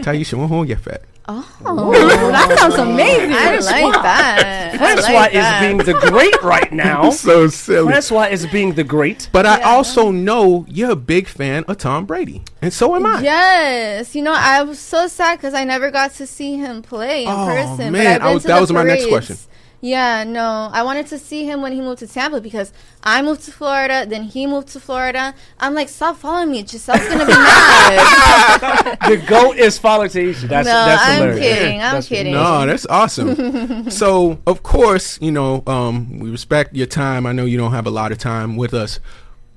Taisha, 0.00 0.38
mejor, 0.38 0.64
yeah, 0.66 0.76
fat. 0.76 1.02
Oh, 1.28 1.46
that 2.32 2.58
sounds 2.58 2.74
amazing. 2.74 3.32
I 3.32 3.58
like 3.58 4.02
that. 4.02 4.70
I 4.74 4.76
Francois 4.78 5.12
like 5.12 5.30
is 5.32 5.42
that. 5.42 5.60
being 5.60 5.76
the 5.78 5.94
great 6.10 6.42
right 6.42 6.72
now. 6.86 7.10
so 7.10 7.46
silly. 7.46 7.92
Francois 7.92 8.28
is 8.30 8.46
being 8.46 8.72
the 8.74 8.82
great. 8.82 9.28
But 9.32 9.46
I 9.46 9.60
also 9.62 10.10
know 10.10 10.64
you're 10.68 10.90
a 10.90 10.96
big 10.96 11.28
fan 11.28 11.64
of 11.68 11.78
Tom 11.78 12.04
Brady, 12.06 12.42
and 12.62 12.72
so 12.72 12.96
am 12.96 13.06
I. 13.06 13.20
Yes, 13.20 14.14
you 14.16 14.22
know 14.22 14.34
I 14.36 14.62
was 14.62 14.78
so 14.80 15.06
sad 15.06 15.36
because 15.38 15.54
I 15.54 15.64
never 15.64 15.90
got 15.90 16.12
to 16.14 16.26
see 16.26 16.56
him 16.56 16.82
play 16.82 17.24
in 17.24 17.30
Oh, 17.30 17.46
person. 17.46 17.92
man, 17.92 18.18
but 18.20 18.22
I've 18.26 18.30
I 18.30 18.34
was- 18.34 18.42
to 18.42 18.48
that 18.48 18.54
the 18.56 18.60
was 18.62 18.72
my 18.72 18.82
next 18.82 19.04
parades. 19.04 19.26
question. 19.28 19.36
Yeah, 19.82 20.24
no, 20.24 20.68
I 20.72 20.82
wanted 20.82 21.06
to 21.06 21.18
see 21.18 21.44
him 21.46 21.62
when 21.62 21.72
he 21.72 21.80
moved 21.80 22.00
to 22.00 22.06
Tampa 22.06 22.40
because 22.42 22.70
I 23.02 23.22
moved 23.22 23.42
to 23.44 23.50
Florida, 23.52 24.04
then 24.06 24.24
he 24.24 24.46
moved 24.46 24.68
to 24.68 24.80
Florida. 24.80 25.34
I'm 25.58 25.72
like, 25.74 25.88
stop 25.88 26.18
following 26.18 26.50
me, 26.50 26.62
Gisele's 26.64 27.08
gonna 27.08 27.24
be 27.24 27.32
mad. 27.32 28.98
The 29.08 29.16
goat 29.26 29.56
is 29.56 29.78
following 29.78 30.10
Taisha. 30.10 30.42
That's 30.48 30.66
no, 30.68 30.72
that's 30.74 31.02
I'm 31.08 31.14
hilarious. 31.20 31.38
kidding. 31.40 31.74
I'm 31.76 31.80
That's- 31.80 32.08
kidding. 32.08 32.32
No, 32.34 32.66
that's 32.66 32.86
awesome. 32.86 33.90
so, 33.90 34.38
of 34.46 34.62
course, 34.62 35.18
you 35.22 35.32
know, 35.32 35.62
um, 35.66 36.18
we 36.18 36.30
respect 36.30 36.76
your 36.76 36.86
time. 36.86 37.24
I 37.24 37.32
know 37.32 37.46
you 37.46 37.56
don't 37.56 37.72
have 37.72 37.86
a 37.86 37.90
lot 37.90 38.12
of 38.12 38.18
time 38.18 38.56
with 38.56 38.74
us. 38.74 39.00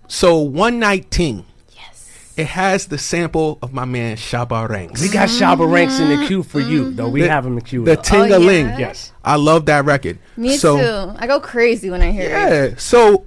So, 0.07 0.37
one 0.39 0.79
night 0.79 1.11
ting. 1.11 1.45
Yes. 2.35 2.47
It 2.47 2.47
has 2.51 2.85
the 2.87 2.97
sample 2.97 3.59
of 3.61 3.73
my 3.73 3.85
man 3.85 4.17
Shabba 4.17 4.67
Ranks. 4.69 5.01
We 5.01 5.09
got 5.09 5.29
Shabba 5.29 5.57
mm-hmm. 5.59 5.71
Ranks 5.73 5.99
in 5.99 6.09
the 6.19 6.27
queue 6.27 6.43
for 6.43 6.59
you, 6.59 6.91
though. 6.91 7.09
We 7.09 7.21
The- 7.21 7.29
have 7.29 7.45
him 7.45 7.53
in 7.53 7.59
the 7.59 7.61
queue. 7.65 7.83
The 7.85 7.95
though. 7.95 8.01
Ting-a-ling. 8.01 8.67
yeah? 8.67 8.77
yes. 8.77 9.11
I 9.23 9.35
love 9.35 9.65
that 9.67 9.85
record. 9.85 10.19
Me 10.37 10.57
so, 10.57 10.77
too. 10.77 11.15
I 11.19 11.27
go 11.27 11.39
crazy 11.39 11.89
when 11.89 12.01
I 12.01 12.11
hear 12.11 12.25
it. 12.25 12.29
Yeah. 12.71 12.77
So 12.77 13.25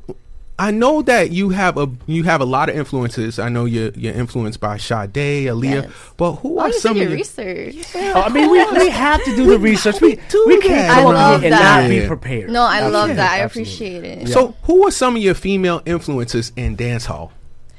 I 0.58 0.70
know 0.70 1.02
that 1.02 1.30
you 1.32 1.50
have 1.50 1.76
a 1.76 1.86
you 2.06 2.22
have 2.22 2.40
a 2.40 2.44
lot 2.46 2.70
of 2.70 2.76
influences. 2.76 3.38
I 3.38 3.50
know 3.50 3.66
you're 3.66 3.90
you're 3.90 4.14
influenced 4.14 4.58
by 4.58 4.78
Sade, 4.78 5.12
Aaliyah. 5.12 5.62
Yes. 5.84 5.90
But 6.16 6.32
who 6.36 6.56
Oh, 6.58 6.62
are 6.62 6.68
you 6.68 6.80
some 6.80 6.94
did 6.94 7.02
of 7.02 7.08
your 7.10 7.18
your 7.18 7.18
research. 7.18 7.86
Oh, 7.94 8.22
I 8.22 8.28
mean, 8.30 8.50
we, 8.50 8.64
we 8.72 8.88
have 8.88 9.22
to 9.24 9.36
do 9.36 9.46
the 9.50 9.58
research. 9.58 10.00
We, 10.00 10.16
do 10.30 10.44
we 10.46 10.58
can't 10.60 10.88
that. 10.88 10.94
come 10.94 11.06
I 11.08 11.10
up 11.10 11.14
love 11.14 11.40
here 11.42 11.52
and 11.52 11.60
that. 11.60 11.82
not 11.82 11.88
be 11.90 11.96
Yeah. 11.96 12.06
prepared. 12.08 12.50
No, 12.50 12.62
I 12.62 12.86
love 12.88 13.08
that. 13.16 13.32
I 13.32 13.40
Absolutely. 13.42 13.44
appreciate 13.98 14.04
it. 14.22 14.28
So 14.28 14.54
who 14.62 14.86
are 14.86 14.90
some 14.90 15.16
of 15.16 15.22
your 15.22 15.34
female 15.34 15.82
influences 15.84 16.52
in 16.56 16.74
dance 16.76 17.04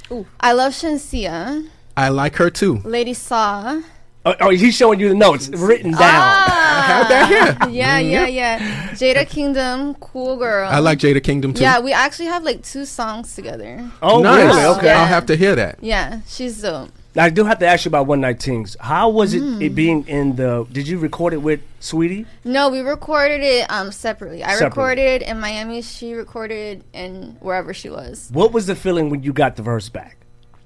hall? 0.07 0.25
I 0.39 0.53
love 0.53 0.73
Shenseea, 0.73 1.69
I 1.95 2.09
like 2.09 2.35
her 2.35 2.49
too. 2.49 2.81
Lady 2.83 3.13
Saw. 3.13 3.81
Oh, 4.25 4.35
oh, 4.41 4.49
he's 4.49 4.75
showing 4.75 4.99
you 4.99 5.07
the 5.07 5.15
notes 5.15 5.47
written 5.47 5.91
down. 5.91 6.01
Ah, 6.01 6.83
have 6.85 7.07
that 7.07 7.29
here. 7.29 7.71
Yeah, 7.71 7.99
yeah, 7.99 8.27
yeah. 8.27 8.89
Jada 8.89 9.25
Kingdom, 9.27 9.95
cool 9.95 10.35
girl. 10.35 10.67
I 10.69 10.79
like 10.79 10.99
Jada 10.99 11.23
Kingdom 11.23 11.53
too. 11.53 11.61
Yeah, 11.63 11.79
we 11.79 11.93
actually 11.93 12.25
have 12.25 12.43
like 12.43 12.61
two 12.61 12.83
songs 12.83 13.33
together. 13.35 13.89
Oh, 14.01 14.21
nice. 14.21 14.53
really? 14.53 14.65
Okay. 14.77 14.87
Yeah. 14.87 14.99
I'll 14.99 15.07
have 15.07 15.25
to 15.27 15.37
hear 15.37 15.55
that. 15.55 15.79
Yeah, 15.81 16.19
she's 16.27 16.61
dope. 16.61 16.89
Now, 17.17 17.23
I 17.23 17.29
do 17.31 17.45
have 17.45 17.57
to 17.59 17.65
ask 17.67 17.83
you 17.83 17.89
about 17.89 18.05
One 18.05 18.21
Night 18.21 18.39
Tings. 18.39 18.77
How 18.79 19.09
was 19.09 19.33
it, 19.33 19.41
Mm. 19.41 19.59
it 19.63 19.73
being 19.73 20.07
in 20.07 20.35
the? 20.35 20.67
Did 20.71 20.87
you 20.87 20.99
record 20.99 21.33
it 21.33 21.37
with 21.41 21.61
Saweetie? 21.81 22.27
No, 22.45 22.69
we 22.69 22.81
recorded 22.81 23.41
it 23.41 23.65
um 23.71 23.91
separately. 23.91 24.43
I 24.43 24.51
Separately. 24.53 24.67
recorded 24.67 25.21
in 25.23 25.39
Miami. 25.39 25.81
She 25.81 26.13
recorded 26.13 26.83
in 26.93 27.35
wherever 27.39 27.73
she 27.73 27.89
was. 27.89 28.29
What 28.31 28.53
was 28.53 28.67
the 28.67 28.75
feeling 28.75 29.09
when 29.09 29.23
you 29.23 29.33
got 29.33 29.55
the 29.55 29.63
verse 29.63 29.89
back? 29.89 30.17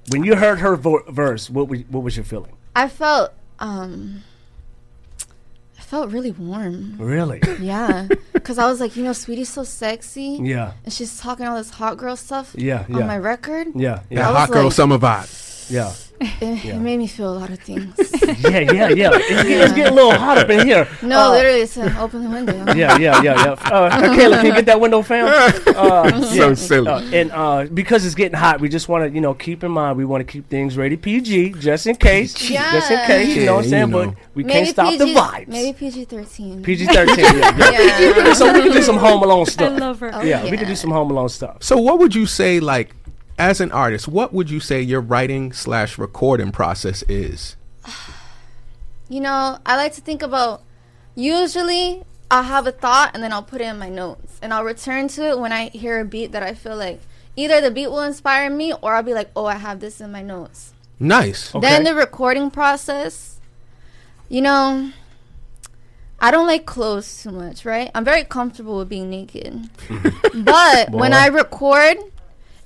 When 0.09 0.25
you 0.25 0.35
heard 0.35 0.59
her 0.59 0.75
vo- 0.75 1.03
verse, 1.07 1.49
what 1.49 1.69
was, 1.69 1.79
what 1.89 2.03
was 2.03 2.17
your 2.17 2.25
feeling? 2.25 2.51
I 2.75 2.89
felt 2.89 3.31
um. 3.59 4.23
I 5.79 5.81
felt 5.83 6.11
really 6.11 6.31
warm. 6.31 6.95
Really? 6.99 7.41
Yeah, 7.61 8.07
because 8.33 8.57
I 8.57 8.65
was 8.69 8.81
like, 8.81 8.97
you 8.97 9.03
know, 9.05 9.11
Saweetie's 9.11 9.47
so 9.49 9.63
sexy. 9.63 10.37
yeah. 10.41 10.73
And 10.83 10.93
she's 10.93 11.17
talking 11.17 11.45
all 11.45 11.55
this 11.57 11.69
hot 11.69 11.95
girl 11.97 12.17
stuff 12.17 12.53
Yeah, 12.57 12.83
on 12.89 12.99
yeah. 12.99 13.05
my 13.07 13.17
record. 13.17 13.67
Yeah, 13.73 13.95
That 13.95 14.05
yeah, 14.09 14.27
I 14.27 14.31
was 14.31 14.37
hot 14.39 14.51
girl 14.51 14.63
like- 14.65 14.73
summer 14.73 14.97
vibe. 14.97 15.71
yeah, 15.71 15.93
It, 16.41 16.63
Yeah. 16.63 16.75
it 16.75 16.79
made 16.79 16.97
me 16.97 17.07
feel 17.07 17.33
a 17.33 17.37
lot 17.39 17.49
of 17.49 17.59
things. 17.59 17.93
yeah, 18.43 18.59
yeah, 18.59 18.89
yeah. 18.89 19.09
It's, 19.13 19.29
getting- 19.43 19.61
it's 19.61 19.73
getting 19.73 19.93
a 19.93 19.95
little 19.95 20.13
hot 20.13 20.37
up 20.37 20.49
in 20.49 20.67
here. 20.67 20.87
no, 21.01 21.19
Uh, 21.19 21.29
literally, 21.31 21.61
it's 21.61 21.77
an 21.77 21.95
open 21.97 22.23
the 22.23 22.29
window. 22.29 22.53
Yeah, 22.75 22.97
yeah, 22.97 23.21
yeah, 23.21 23.43
yeah. 23.45 23.51
Uh, 23.65 23.89
Kayla, 24.15 24.37
can 24.37 24.45
you 24.45 24.53
get 24.53 24.65
that 24.67 24.79
window, 24.79 25.01
fan? 25.01 25.25
Uh, 25.27 26.21
So 26.21 26.49
yeah. 26.49 26.53
silly. 26.53 26.87
Uh, 26.87 27.01
and 27.13 27.31
uh, 27.31 27.65
because 27.73 28.05
it's 28.05 28.15
getting 28.15 28.37
hot, 28.37 28.61
we 28.61 28.69
just 28.69 28.87
want 28.89 29.03
to, 29.05 29.09
you 29.13 29.21
know, 29.21 29.33
keep 29.33 29.63
in 29.63 29.71
mind 29.71 29.97
we 29.97 30.05
want 30.05 30.25
to 30.25 30.31
keep 30.31 30.47
things 30.49 30.77
rated 30.77 31.01
PG, 31.01 31.53
just 31.59 31.87
in 31.87 31.95
case, 31.95 32.33
just 32.33 32.91
in 32.91 32.99
case. 33.07 33.35
You 33.35 33.45
know 33.45 33.55
what 33.55 33.65
I'm 33.65 33.69
saying? 33.69 33.87
you 33.89 33.93
know. 33.93 34.05
But 34.11 34.15
we 34.35 34.43
maybe 34.43 34.53
can't 34.53 34.67
stop 34.69 34.97
the 34.97 35.05
PG 35.05 35.17
vibes. 35.19 35.47
Maybe 35.47 35.77
PG 35.77 36.05
thirteen. 36.05 36.63
PG 36.63 36.85
thirteen. 36.85 37.25
Yeah, 37.25 37.57
yeah. 37.57 38.17
Yeah. 38.17 38.33
so 38.33 38.51
we 38.53 38.61
can 38.61 38.71
do 38.71 38.81
some 38.81 38.97
Home 38.97 39.21
Alone 39.23 39.41
I 39.47 39.51
stuff. 39.51 39.79
love 39.79 39.99
her. 39.99 40.11
Oh, 40.13 40.21
yeah, 40.21 40.43
we 40.49 40.57
can 40.57 40.67
do 40.67 40.75
some 40.75 40.91
Home 40.91 41.09
Alone 41.11 41.29
stuff. 41.29 41.57
So 41.63 41.77
what 41.77 41.97
would 41.99 42.13
you 42.15 42.25
say 42.25 42.59
like 42.59 42.93
as 43.37 43.61
an 43.61 43.71
artist, 43.71 44.07
what 44.07 44.33
would 44.33 44.49
you 44.49 44.59
say 44.59 44.81
your 44.81 45.01
writing 45.01 45.53
slash 45.53 45.97
recording 45.97 46.51
process 46.51 47.03
is? 47.07 47.55
You 49.09 49.19
know, 49.19 49.57
I 49.65 49.75
like 49.75 49.93
to 49.95 50.01
think 50.01 50.21
about. 50.21 50.63
Usually, 51.15 52.05
I'll 52.31 52.43
have 52.43 52.65
a 52.65 52.71
thought 52.71 53.11
and 53.13 53.21
then 53.21 53.33
I'll 53.33 53.43
put 53.43 53.59
it 53.59 53.65
in 53.65 53.77
my 53.77 53.89
notes, 53.89 54.39
and 54.41 54.53
I'll 54.53 54.63
return 54.63 55.09
to 55.09 55.31
it 55.31 55.37
when 55.37 55.51
I 55.51 55.67
hear 55.67 55.99
a 55.99 56.05
beat 56.05 56.31
that 56.31 56.43
I 56.43 56.53
feel 56.53 56.77
like 56.77 57.01
either 57.35 57.59
the 57.59 57.71
beat 57.71 57.87
will 57.87 58.03
inspire 58.03 58.49
me 58.49 58.73
or 58.81 58.93
I'll 58.93 59.03
be 59.03 59.13
like, 59.13 59.29
oh, 59.35 59.47
I 59.47 59.55
have 59.55 59.81
this 59.81 59.99
in 59.99 60.13
my 60.13 60.21
notes. 60.21 60.71
Nice. 60.97 61.51
Then 61.51 61.83
the 61.83 61.93
recording 61.93 62.51
process, 62.51 63.39
you 64.29 64.41
know, 64.41 64.91
I 66.19 66.31
don't 66.31 66.47
like 66.47 66.65
clothes 66.65 67.23
too 67.23 67.31
much, 67.31 67.65
right? 67.65 67.89
I'm 67.95 68.05
very 68.05 68.23
comfortable 68.23 68.77
with 68.77 68.87
being 68.89 69.09
naked. 69.09 69.69
but 70.35 70.91
when 70.91 71.13
I 71.13 71.27
record, 71.27 71.97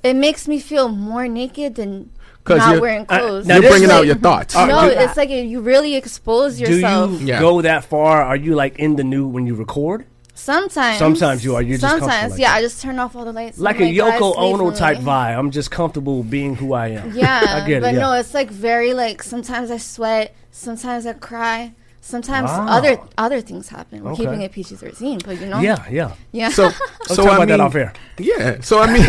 it 0.05 0.15
makes 0.15 0.47
me 0.47 0.59
feel 0.59 0.87
more 0.89 1.27
naked 1.27 1.75
than 1.75 2.11
not 2.47 2.69
you're- 2.69 2.79
wearing 2.81 3.05
uh, 3.09 3.19
clothes. 3.19 3.45
now 3.47 3.55
You're 3.57 3.69
bringing 3.71 3.89
is- 3.89 3.95
out 3.95 4.05
your 4.05 4.15
thoughts. 4.15 4.53
no, 4.71 4.89
do- 4.89 4.95
it's 4.95 5.17
like 5.17 5.29
you 5.29 5.61
really 5.61 5.95
expose 5.95 6.57
Do 6.57 6.63
yourself. 6.65 7.11
you 7.19 7.27
Yeah. 7.27 7.39
go 7.39 7.61
that 7.61 7.85
far? 7.85 8.21
Are 8.21 8.35
you 8.35 8.53
like 8.55 8.77
in 8.79 8.95
the 8.95 9.03
nude 9.03 9.33
when 9.33 9.47
you 9.47 9.55
record? 9.55 10.05
Sometimes. 10.37 10.99
Sometimes 10.99 11.45
you 11.45 11.55
are. 11.55 11.61
You're 11.61 11.77
just 11.77 11.83
comfortable 11.89 12.11
Sometimes, 12.11 12.31
like 12.33 12.41
yeah. 12.41 12.49
that. 12.51 12.57
I 12.57 12.61
just 12.61 12.81
turn 12.81 12.99
off 12.99 13.15
all 13.15 13.23
the 13.25 13.31
lights. 13.31 13.57
Like 13.57 13.79
a 13.79 13.83
Yoko 13.83 14.35
Ono 14.37 14.69
type 14.71 14.97
vibe. 14.99 15.37
I'm 15.39 15.49
just 15.49 15.71
comfortable 15.71 16.23
being 16.23 16.55
who 16.55 16.73
I 16.73 16.87
am. 16.89 17.13
Yeah, 17.15 17.41
I 17.63 17.65
get 17.65 17.77
it. 17.77 17.81
but 17.81 17.93
yeah. 17.93 17.99
no, 18.01 18.13
it's 18.13 18.33
like 18.33 18.49
very 18.51 18.93
like 18.93 19.23
sometimes 19.23 19.71
I 19.71 19.77
sweat, 19.77 20.35
sometimes 20.51 21.05
I 21.05 21.13
cry, 21.13 21.71
sometimes 22.01 22.49
Wow. 22.49 22.65
other 22.67 22.99
other 23.17 23.39
things 23.39 23.69
happen. 23.69 24.03
We're 24.03 24.11
Okay. 24.11 24.23
keeping 24.25 24.41
it 24.41 24.51
PG 24.51 24.75
thirteen, 24.75 25.19
but 25.25 25.39
you 25.39 25.47
know, 25.47 25.61
yeah, 25.61 25.81
yeah. 25.89 26.11
yeah. 26.33 26.49
So 26.49 26.63
Let's 26.65 27.15
so 27.15 27.23
talk 27.23 27.27
I 27.27 27.35
about 27.35 27.39
mean, 27.39 27.47
that 27.57 27.59
off 27.61 27.75
air. 27.75 27.93
Yeah. 28.19 28.59
So 28.59 28.79
I 28.81 28.87
mean 28.91 29.05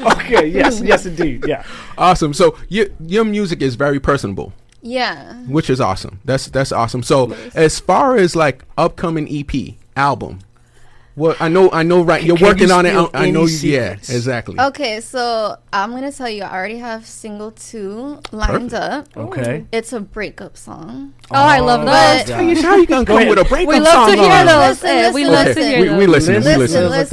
Okay, 0.12 0.46
yes, 0.46 0.80
yes, 0.80 1.06
indeed. 1.06 1.44
Yeah. 1.46 1.64
awesome. 1.98 2.32
So 2.34 2.56
your 2.68 2.86
your 3.06 3.24
music 3.24 3.60
is 3.62 3.74
very 3.74 4.00
personable. 4.00 4.52
yeah. 4.82 5.34
which 5.46 5.68
is 5.70 5.80
awesome. 5.80 6.20
That's 6.24 6.46
that's 6.46 6.72
awesome. 6.72 7.02
So 7.02 7.34
as 7.54 7.78
far 7.80 8.16
as 8.16 8.34
like 8.36 8.64
upcoming 8.78 9.26
EP 9.30 9.74
album, 9.96 10.38
Well, 11.16 11.34
I 11.40 11.48
know, 11.48 11.70
I 11.72 11.82
know. 11.82 12.02
Right, 12.02 12.22
you're 12.22 12.36
Can 12.36 12.46
working 12.46 12.68
you 12.68 12.74
on 12.74 12.86
it. 12.86 12.94
I, 12.94 13.08
I 13.26 13.30
know. 13.30 13.42
any 13.42 13.50
You, 13.52 13.72
yeah, 13.72 13.92
exactly. 13.94 14.58
Okay, 14.58 15.00
so 15.00 15.56
I'm 15.72 15.90
gonna 15.90 16.12
tell 16.12 16.28
you, 16.28 16.44
I 16.44 16.54
already 16.54 16.78
have 16.78 17.04
single 17.04 17.50
two 17.50 18.20
lined 18.32 18.72
up. 18.72 19.08
Okay. 19.16 19.66
It's 19.72 19.92
a 19.92 20.00
breakup 20.00 20.56
song. 20.56 21.14
Oh, 21.30 21.34
I 21.34 21.58
love 21.58 21.84
that. 21.86 22.28
How 22.28 22.40
you, 22.40 22.62
how 22.62 22.76
you 22.76 22.86
gonna 22.86 23.04
Go 23.04 23.18
come 23.18 23.28
with 23.28 23.38
a 23.38 23.44
breakup 23.44 23.74
song? 23.74 23.80
We 23.80 23.80
love 23.80 23.92
song 24.08 24.16
to 24.16 24.22
hear 24.22 24.32
on? 24.32 24.46
those. 24.46 24.82
Listen, 24.82 24.88
eh, 24.90 25.10
we 25.12 25.24
listen, 25.24 25.46
love 25.46 25.54
to 25.56 25.64
hear 25.64 25.80
We, 25.80 25.88
those. 25.88 25.98
we 25.98 26.06
listen. 26.06 26.34
We 26.34 26.40
Listen, 26.40 26.58
listen. 26.58 26.58
Listen, 26.60 26.68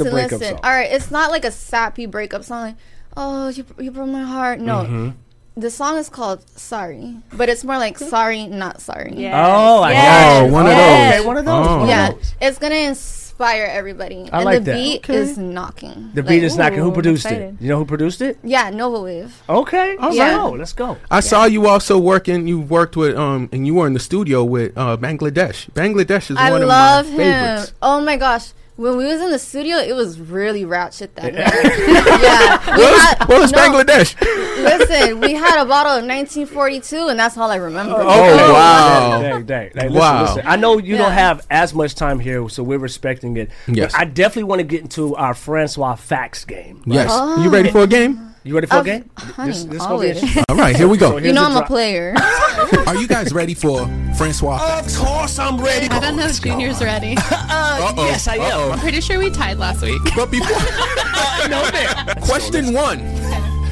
Sounds 0.06 0.12
like 0.14 0.22
listen, 0.30 0.38
listen. 0.40 0.58
All 0.62 0.70
right, 0.70 0.90
it's 0.92 1.10
not 1.10 1.30
like 1.30 1.44
a 1.44 1.50
sappy 1.50 2.06
breakup 2.06 2.44
song. 2.44 2.62
Like, 2.62 2.76
oh, 3.16 3.48
you 3.48 3.64
you 3.78 3.90
broke 3.90 4.08
my 4.08 4.22
heart. 4.22 4.60
No, 4.60 4.74
Mm-hmm. 4.84 5.60
the 5.60 5.70
song 5.70 5.98
is 5.98 6.08
called 6.08 6.48
"Sorry," 6.56 7.16
but 7.32 7.48
it's 7.48 7.64
more 7.64 7.78
like 7.78 7.98
"Sorry, 7.98 8.46
not 8.46 8.80
sorry." 8.80 9.12
Yes. 9.16 9.34
Oh, 9.36 9.82
I 9.82 9.90
Yes. 9.92 10.40
Oh, 10.40 10.52
one 10.52 10.66
of 10.66 10.72
Yes. 10.72 10.78
those. 10.78 11.18
Okay, 11.20 11.26
one 11.26 11.36
of 11.36 11.44
those. 11.44 11.66
Oh. 11.68 11.86
Yeah, 11.88 12.12
it's 12.40 12.58
gonna 12.58 12.94
inspire 13.38 13.66
everybody, 13.70 14.28
I 14.32 14.38
and 14.38 14.44
like 14.44 14.58
the 14.64 14.64
that. 14.72 14.74
beat 14.74 15.04
Okay. 15.04 15.14
is 15.16 15.38
knocking. 15.38 16.10
The 16.14 16.22
Like, 16.22 16.28
beat 16.28 16.42
is 16.44 16.56
knocking. 16.56 16.78
Who 16.80 16.88
Ooh, 16.90 16.92
produced 16.92 17.26
it? 17.26 17.54
You 17.60 17.68
know 17.68 17.78
who 17.78 17.84
produced 17.84 18.20
it? 18.20 18.36
Yeah, 18.42 18.70
Nova 18.70 19.00
Wave. 19.00 19.42
Okay. 19.48 19.96
All 19.96 20.08
right. 20.08 20.16
Yeah. 20.16 20.40
Oh, 20.42 20.50
let's 20.50 20.72
go. 20.72 20.96
I 21.10 21.20
saw 21.20 21.44
you 21.44 21.66
also 21.68 21.98
working. 21.98 22.48
You 22.48 22.58
worked 22.60 22.96
with 22.96 23.16
um, 23.16 23.48
and 23.52 23.64
you 23.66 23.74
were 23.74 23.86
in 23.86 23.92
the 23.94 24.00
studio 24.00 24.42
with 24.44 24.72
uh, 24.76 24.96
Bangladesh. 24.96 25.70
Bangladesh 25.70 26.30
is 26.32 26.36
I 26.36 26.50
one 26.50 26.62
of 26.62 26.68
love 26.68 27.06
my 27.06 27.10
him. 27.12 27.16
favorites. 27.18 27.72
Oh 27.80 28.00
my 28.00 28.16
gosh. 28.16 28.52
When 28.78 28.96
we 28.96 29.06
was 29.06 29.20
in 29.20 29.32
the 29.32 29.40
studio, 29.40 29.76
it 29.78 29.92
was 29.92 30.20
really 30.20 30.64
ratchet 30.64 31.16
that 31.16 31.34
night. 31.34 31.52
yeah. 32.22 32.76
We 32.76 32.80
Well, 32.80 32.98
had- 33.00 33.16
it's, 33.20 33.28
well, 33.28 33.42
it's 33.42 33.52
no, 33.52 33.58
Bangladesh. 33.58 34.20
Listen, 34.62 35.20
we 35.20 35.32
had 35.34 35.60
a 35.60 35.64
bottle 35.66 35.94
of 35.94 36.04
1942, 36.04 37.08
and 37.08 37.18
that's 37.18 37.36
all 37.36 37.50
I 37.50 37.56
remember. 37.56 37.94
Oh, 37.96 38.04
oh 38.06 38.52
wow. 38.52 39.20
Dang, 39.20 39.44
dang, 39.46 39.70
dang. 39.74 39.86
Listen, 39.90 39.94
Wow. 39.98 40.22
listen. 40.22 40.42
I 40.46 40.54
know 40.54 40.78
you 40.78 40.96
don't 40.96 41.10
have 41.10 41.44
as 41.50 41.74
much 41.74 41.96
time 41.96 42.20
here, 42.20 42.48
so 42.48 42.62
we're 42.62 42.78
respecting 42.78 43.36
it. 43.36 43.50
Yes. 43.66 43.90
But 43.90 44.00
I 44.00 44.04
definitely 44.04 44.44
want 44.44 44.60
to 44.60 44.64
get 44.64 44.82
into 44.82 45.16
our 45.16 45.34
Francois 45.34 45.96
facts 45.96 46.44
game. 46.44 46.80
Yes. 46.86 47.10
Oh. 47.12 47.42
You 47.42 47.50
ready 47.50 47.72
for 47.72 47.82
a 47.82 47.86
game? 47.88 48.32
You 48.48 48.54
ready 48.54 48.66
for 48.66 48.76
a 48.76 48.78
Of- 48.78 48.86
game? 48.86 49.10
honey, 49.18 49.52
This, 49.52 49.64
this 49.64 49.76
gonna 49.76 49.88
be 49.88 49.92
always. 49.92 50.16
interesting. 50.16 50.44
All 50.48 50.56
right, 50.56 50.74
here 50.74 50.88
we 50.88 50.96
go. 50.96 51.10
So 51.10 51.18
You 51.18 51.34
know 51.34 51.44
I'm 51.44 51.56
a 51.58 51.66
player. 51.66 52.14
Are 52.86 52.96
you 52.96 53.06
guys 53.06 53.30
ready 53.34 53.52
for 53.52 53.86
Francois 54.16 54.56
Of 54.78 54.96
course 54.96 55.38
I'm 55.38 55.60
ready. 55.60 55.86
I 55.90 56.00
don't 56.00 56.16
know 56.16 56.24
if 56.24 56.40
Junior's 56.40 56.80
ready. 56.82 57.14
Uh, 57.30 57.92
yes, 57.98 58.26
I 58.26 58.36
am. 58.36 58.72
I'm 58.72 58.78
pretty 58.78 59.00
sure 59.02 59.18
we 59.18 59.30
tied 59.30 59.58
last 59.58 59.82
week. 59.82 60.00
But 60.16 60.30
before, 60.30 60.56
uh, 60.56 62.14
question 62.22 62.72
one. 62.72 63.00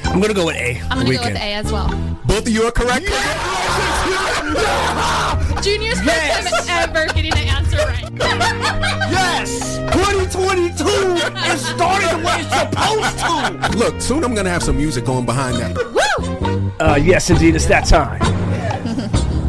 I'm 0.05 0.21
gonna 0.21 0.35
go 0.35 0.45
with 0.47 0.57
A. 0.57 0.79
I'm 0.91 0.99
gonna 1.05 1.15
go 1.17 1.25
with 1.25 1.35
A 1.37 1.55
as 1.55 1.73
well. 1.73 1.89
Both 2.27 2.47
of 2.47 2.49
you 2.51 2.63
are 2.65 2.71
correct. 2.71 3.07
Junior's 5.65 6.01
first 6.01 6.69
time 6.69 6.89
ever 6.91 7.07
getting 7.15 7.33
an 7.33 7.49
answer. 7.79 8.07
Yes! 9.11 9.77
2022 9.93 10.85
is 11.53 11.67
starting 11.67 12.09
the 12.21 12.27
way 12.27 12.41
it's 12.41 12.51
supposed 12.59 13.73
to! 13.73 13.79
Look, 13.79 14.01
soon 14.01 14.25
I'm 14.25 14.35
gonna 14.35 14.51
have 14.51 14.63
some 14.63 14.77
music 14.77 15.05
going 15.05 15.25
behind 15.27 15.57
that. 15.59 16.77
Uh, 16.81 16.95
yes, 16.97 17.31
indeed, 17.31 17.55
it's 17.55 17.67
that 17.67 17.87
time. 17.87 18.21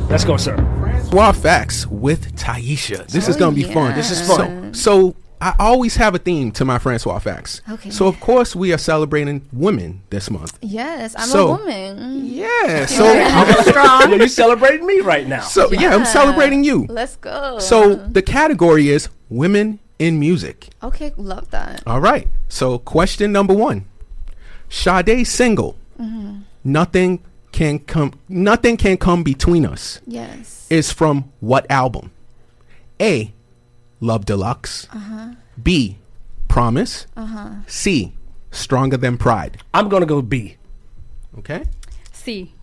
Let's 0.09 0.23
go, 0.23 0.37
sir. 0.37 0.55
Francois 0.81 1.31
Facts 1.33 1.87
with 1.87 2.35
Taisha. 2.35 3.05
This 3.07 3.27
is 3.27 3.35
Oh, 3.35 3.39
gonna 3.39 3.55
be 3.55 3.63
fun. 3.63 3.95
This 3.95 4.11
is 4.11 4.25
fun. 4.27 4.73
So, 4.73 5.11
so 5.13 5.15
I 5.39 5.53
always 5.59 5.95
have 5.97 6.15
a 6.15 6.17
theme 6.17 6.51
to 6.53 6.65
my 6.65 6.79
Francois 6.79 7.19
Facts. 7.19 7.61
Okay. 7.69 7.89
So 7.91 8.07
of 8.07 8.19
course 8.19 8.55
we 8.55 8.73
are 8.73 8.77
celebrating 8.77 9.47
women 9.53 10.01
this 10.09 10.31
month. 10.31 10.57
Yes, 10.61 11.15
I'm 11.17 11.27
So- 11.27 11.47
a 11.55 11.57
woman. 11.57 12.25
Yeah. 12.25 12.85
So 12.87 13.05
Strong. 13.69 14.13
you 14.13 14.27
celebrating 14.27 14.85
me 14.87 14.99
right 15.01 15.27
now. 15.27 15.41
so 15.41 15.71
yeah, 15.71 15.93
I'm 15.95 16.05
celebrating 16.05 16.63
you. 16.63 16.85
Let's 16.89 17.15
go. 17.17 17.59
So 17.59 17.95
the 17.95 18.21
category 18.21 18.89
is 18.89 19.09
women 19.29 19.79
in 19.99 20.19
music. 20.19 20.69
okay, 20.83 21.13
love 21.17 21.49
that. 21.51 21.83
All 21.87 21.99
right. 22.01 22.27
So 22.49 22.77
question 22.79 23.31
number 23.31 23.53
one: 23.53 23.85
Sade's 24.69 25.29
single, 25.29 25.75
mm-hmm. 25.99 26.39
"Nothing 26.63 27.23
Can 27.51 27.79
Come, 27.79 28.13
Nothing 28.29 28.77
Can 28.77 28.97
Come 28.97 29.23
Between 29.23 29.65
Us," 29.65 29.99
Yes. 30.05 30.67
is 30.69 30.91
from 30.91 31.31
what 31.39 31.65
album? 31.69 32.11
A. 33.01 33.33
Love 33.99 34.25
Deluxe. 34.25 34.87
B. 35.61 35.97
Promise. 36.47 37.07
C. 37.67 38.13
Stronger 38.51 38.97
Than 38.97 39.17
Pride. 39.17 39.57
I'm 39.73 39.89
gonna 39.89 40.05
go 40.05 40.21
B. 40.21 40.57
Okay. 41.39 41.63
C. 42.13 42.53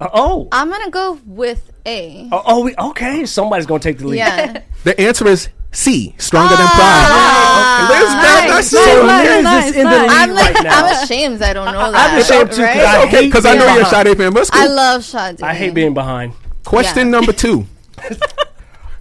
Uh, 0.00 0.08
oh. 0.14 0.48
I'm 0.52 0.68
gonna 0.70 0.90
go 0.90 1.20
with 1.26 1.70
A. 1.86 2.28
Oh, 2.32 2.42
oh, 2.46 2.62
we, 2.64 2.74
okay. 2.76 3.24
Somebody's 3.26 3.66
gonna 3.66 3.80
take 3.80 3.98
the 3.98 4.06
lead. 4.08 4.18
Yeah. 4.18 4.62
The 4.84 5.00
answer 5.00 5.28
is 5.28 5.48
C. 5.70 6.12
Stronger 6.18 6.56
Than 6.56 6.66
Ah, 6.68 7.86
Pride. 7.86 7.96
Elizabeth, 8.00 8.24
nice, 8.24 8.70
that's 8.70 8.72
nice, 8.72 8.84
so 9.00 9.06
nice, 9.06 9.28
weird. 9.28 9.44
nice, 9.44 9.74
in 9.76 9.84
the 9.84 9.90
lead 9.90 10.10
I'm 10.10 10.30
like, 10.34 10.54
right 10.56 10.64
now. 10.64 10.84
I'm 10.86 11.02
ashamed 11.04 11.40
I 11.42 11.52
don't 11.52 11.72
know 11.72 11.92
that. 11.92 12.10
I'm 12.10 12.20
ashamed 12.20 12.50
too, 12.50 12.56
'cause 12.56 12.76
Right? 12.76 12.84
I 12.84 13.06
Okay, 13.06 13.26
because 13.26 13.46
I 13.46 13.54
know 13.54 13.64
being 13.66 13.76
you're 13.76 13.86
a. 13.86 13.90
Sade 13.90 14.16
fan, 14.18 14.32
but 14.32 14.40
it's 14.40 14.50
I 14.52 14.66
love 14.66 15.04
Sade. 15.04 15.40
I 15.42 15.54
hate 15.54 15.72
being 15.74 15.94
behind. 15.94 16.32
Question 16.64 17.06
Yeah. 17.06 17.10
number 17.12 17.32
two. 17.32 17.64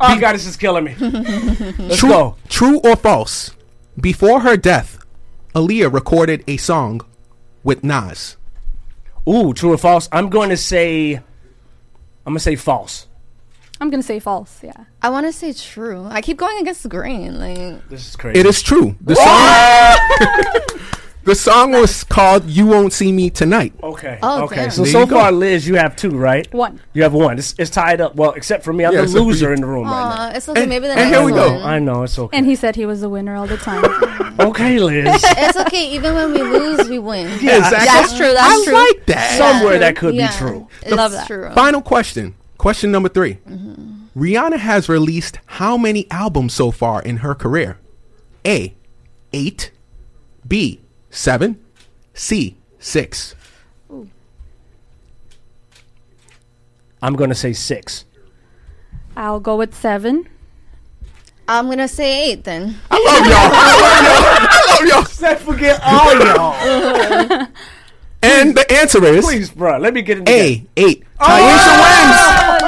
Oh 0.02 0.20
God, 0.20 0.34
this 0.34 0.46
is 0.46 0.58
killing 0.58 0.84
me. 0.86 0.96
Let's 1.00 1.98
True, 1.98 2.10
go. 2.10 2.36
true 2.50 2.80
or 2.80 2.96
false? 2.96 3.52
Before 4.00 4.40
her 4.42 4.58
death, 4.58 5.00
Aaliyah 5.54 5.94
recorded 5.94 6.44
a 6.48 6.58
song 6.58 7.02
with 7.64 7.84
Nas. 7.84 8.38
Ooh, 9.30 9.54
true 9.54 9.74
or 9.74 9.78
false? 9.78 10.10
I'm 10.12 10.30
going 10.30 10.50
to 10.50 10.58
say. 10.58 11.16
I'm 12.26 12.34
gonna 12.34 12.40
say 12.40 12.56
false. 12.56 13.08
I'm 13.80 13.90
gonna 13.90 14.04
say 14.04 14.20
false. 14.20 14.60
Yeah. 14.64 14.74
I 15.02 15.10
want 15.10 15.26
to 15.26 15.34
say 15.34 15.54
true. 15.54 16.06
I 16.10 16.22
keep 16.22 16.38
going 16.38 16.60
against 16.62 16.84
the 16.84 16.90
grain. 16.90 17.40
Like, 17.40 17.88
This 17.90 18.08
is 18.10 18.16
crazy. 18.16 18.40
It 18.40 18.46
is 18.46 18.62
true. 18.62 18.96
The 19.02 19.16
song, 19.16 20.88
the 21.24 21.36
song 21.36 21.72
was 21.72 22.04
called 22.04 22.46
"You 22.46 22.66
Won't 22.68 22.94
See 22.94 23.12
Me 23.12 23.30
Tonight." 23.30 23.74
Okay. 23.84 24.18
Oh, 24.24 24.44
okay. 24.44 24.56
damn. 24.56 24.72
So 24.72 24.84
There 24.84 24.92
so 24.92 25.00
you 25.02 25.06
go. 25.08 25.20
far, 25.20 25.32
Liz, 25.32 25.68
you 25.68 25.76
have 25.76 25.96
two, 25.96 26.10
right? 26.12 26.52
One. 26.54 26.80
You 26.94 27.04
have 27.04 27.14
one. 27.14 27.38
It's, 27.38 27.54
it's 27.60 27.70
tied 27.70 28.02
up. 28.02 28.16
Well, 28.16 28.32
except 28.32 28.64
for 28.64 28.74
me, 28.74 28.86
I'm 28.86 28.94
Yeah, 28.94 29.00
the 29.00 29.04
except 29.04 29.18
for 29.20 29.26
loser 29.26 29.48
you. 29.50 29.54
in 29.56 29.62
the 29.62 29.68
room 29.68 29.84
right 29.86 30.16
now. 30.16 30.24
uh, 30.30 30.32
it's 30.36 30.50
okay. 30.50 30.62
And- 30.62 30.70
maybe 30.70 30.88
the 30.88 30.94
and 30.94 31.02
next 31.12 31.16
here 31.18 31.26
we 31.26 31.32
go. 31.32 31.54
one. 31.54 31.62
I 31.64 31.80
know 31.80 32.04
it's 32.04 32.18
okay. 32.18 32.36
And 32.38 32.46
he 32.46 32.56
said 32.56 32.76
he 32.76 32.86
was 32.86 33.02
the 33.02 33.10
winner 33.10 33.36
all 33.36 33.48
the 33.48 33.58
time. 33.58 33.84
okay, 34.40 34.80
Liz. 34.80 35.24
It's 35.38 35.58
okay. 35.58 35.92
Even 35.96 36.16
when 36.16 36.34
we 36.34 36.42
lose, 36.42 36.90
we 36.90 37.00
win. 37.00 37.28
Yeah, 37.42 37.58
Exactly. 37.58 37.86
That's 37.86 38.18
true. 38.18 38.34
That's 38.34 38.62
I 38.62 38.64
true. 38.66 38.74
like 38.74 39.06
that. 39.08 39.38
Somewhere 39.38 39.80
that 39.80 39.96
could 39.96 40.16
Yeah. 40.16 40.28
be 40.32 40.34
true. 40.38 40.68
It's 40.82 40.92
Love 40.92 41.12
that. 41.12 41.28
true. 41.28 41.52
Final 41.54 41.82
question. 41.82 42.36
Question 42.58 42.92
number 42.92 43.10
3 43.10 43.38
Rihanna 44.16 44.58
has 44.58 44.90
released 44.90 45.40
how 45.46 45.78
many 45.78 46.06
albums 46.12 46.54
so 46.54 46.70
far 46.72 47.02
in 47.02 47.18
her 47.18 47.34
career? 47.34 47.78
A. 48.46 48.74
Eight. 49.34 49.72
B. 50.48 50.82
Seven. 51.12 51.60
C. 52.14 52.58
Six. 52.80 53.36
I'm 57.04 57.16
gonna 57.16 57.36
say 57.36 57.54
six. 57.54 58.06
I'll 59.18 59.40
go 59.40 59.58
with 59.58 59.76
seven. 59.76 60.28
I'm 61.48 61.68
gonna 61.68 61.88
say 61.88 62.32
eight 62.32 62.44
then. 62.44 62.78
I 62.90 62.96
love 62.96 63.26
y'all. 63.28 63.52
I 63.54 64.80
love 64.80 64.88
y'all. 64.88 65.30
Let's 65.30 65.42
forget 65.44 65.82
all 65.84 66.18
y'all. 66.18 67.48
And 68.24 68.56
the 68.56 68.72
answer 68.72 69.04
is 69.04 69.26
Please, 69.26 69.50
bro. 69.52 69.78
Let 69.80 69.94
me 69.96 70.04
get 70.04 70.20
it. 70.20 70.30
A. 70.30 70.66
Eight. 70.78 71.04
Taisha 71.20 71.20
Oh, 71.20 72.61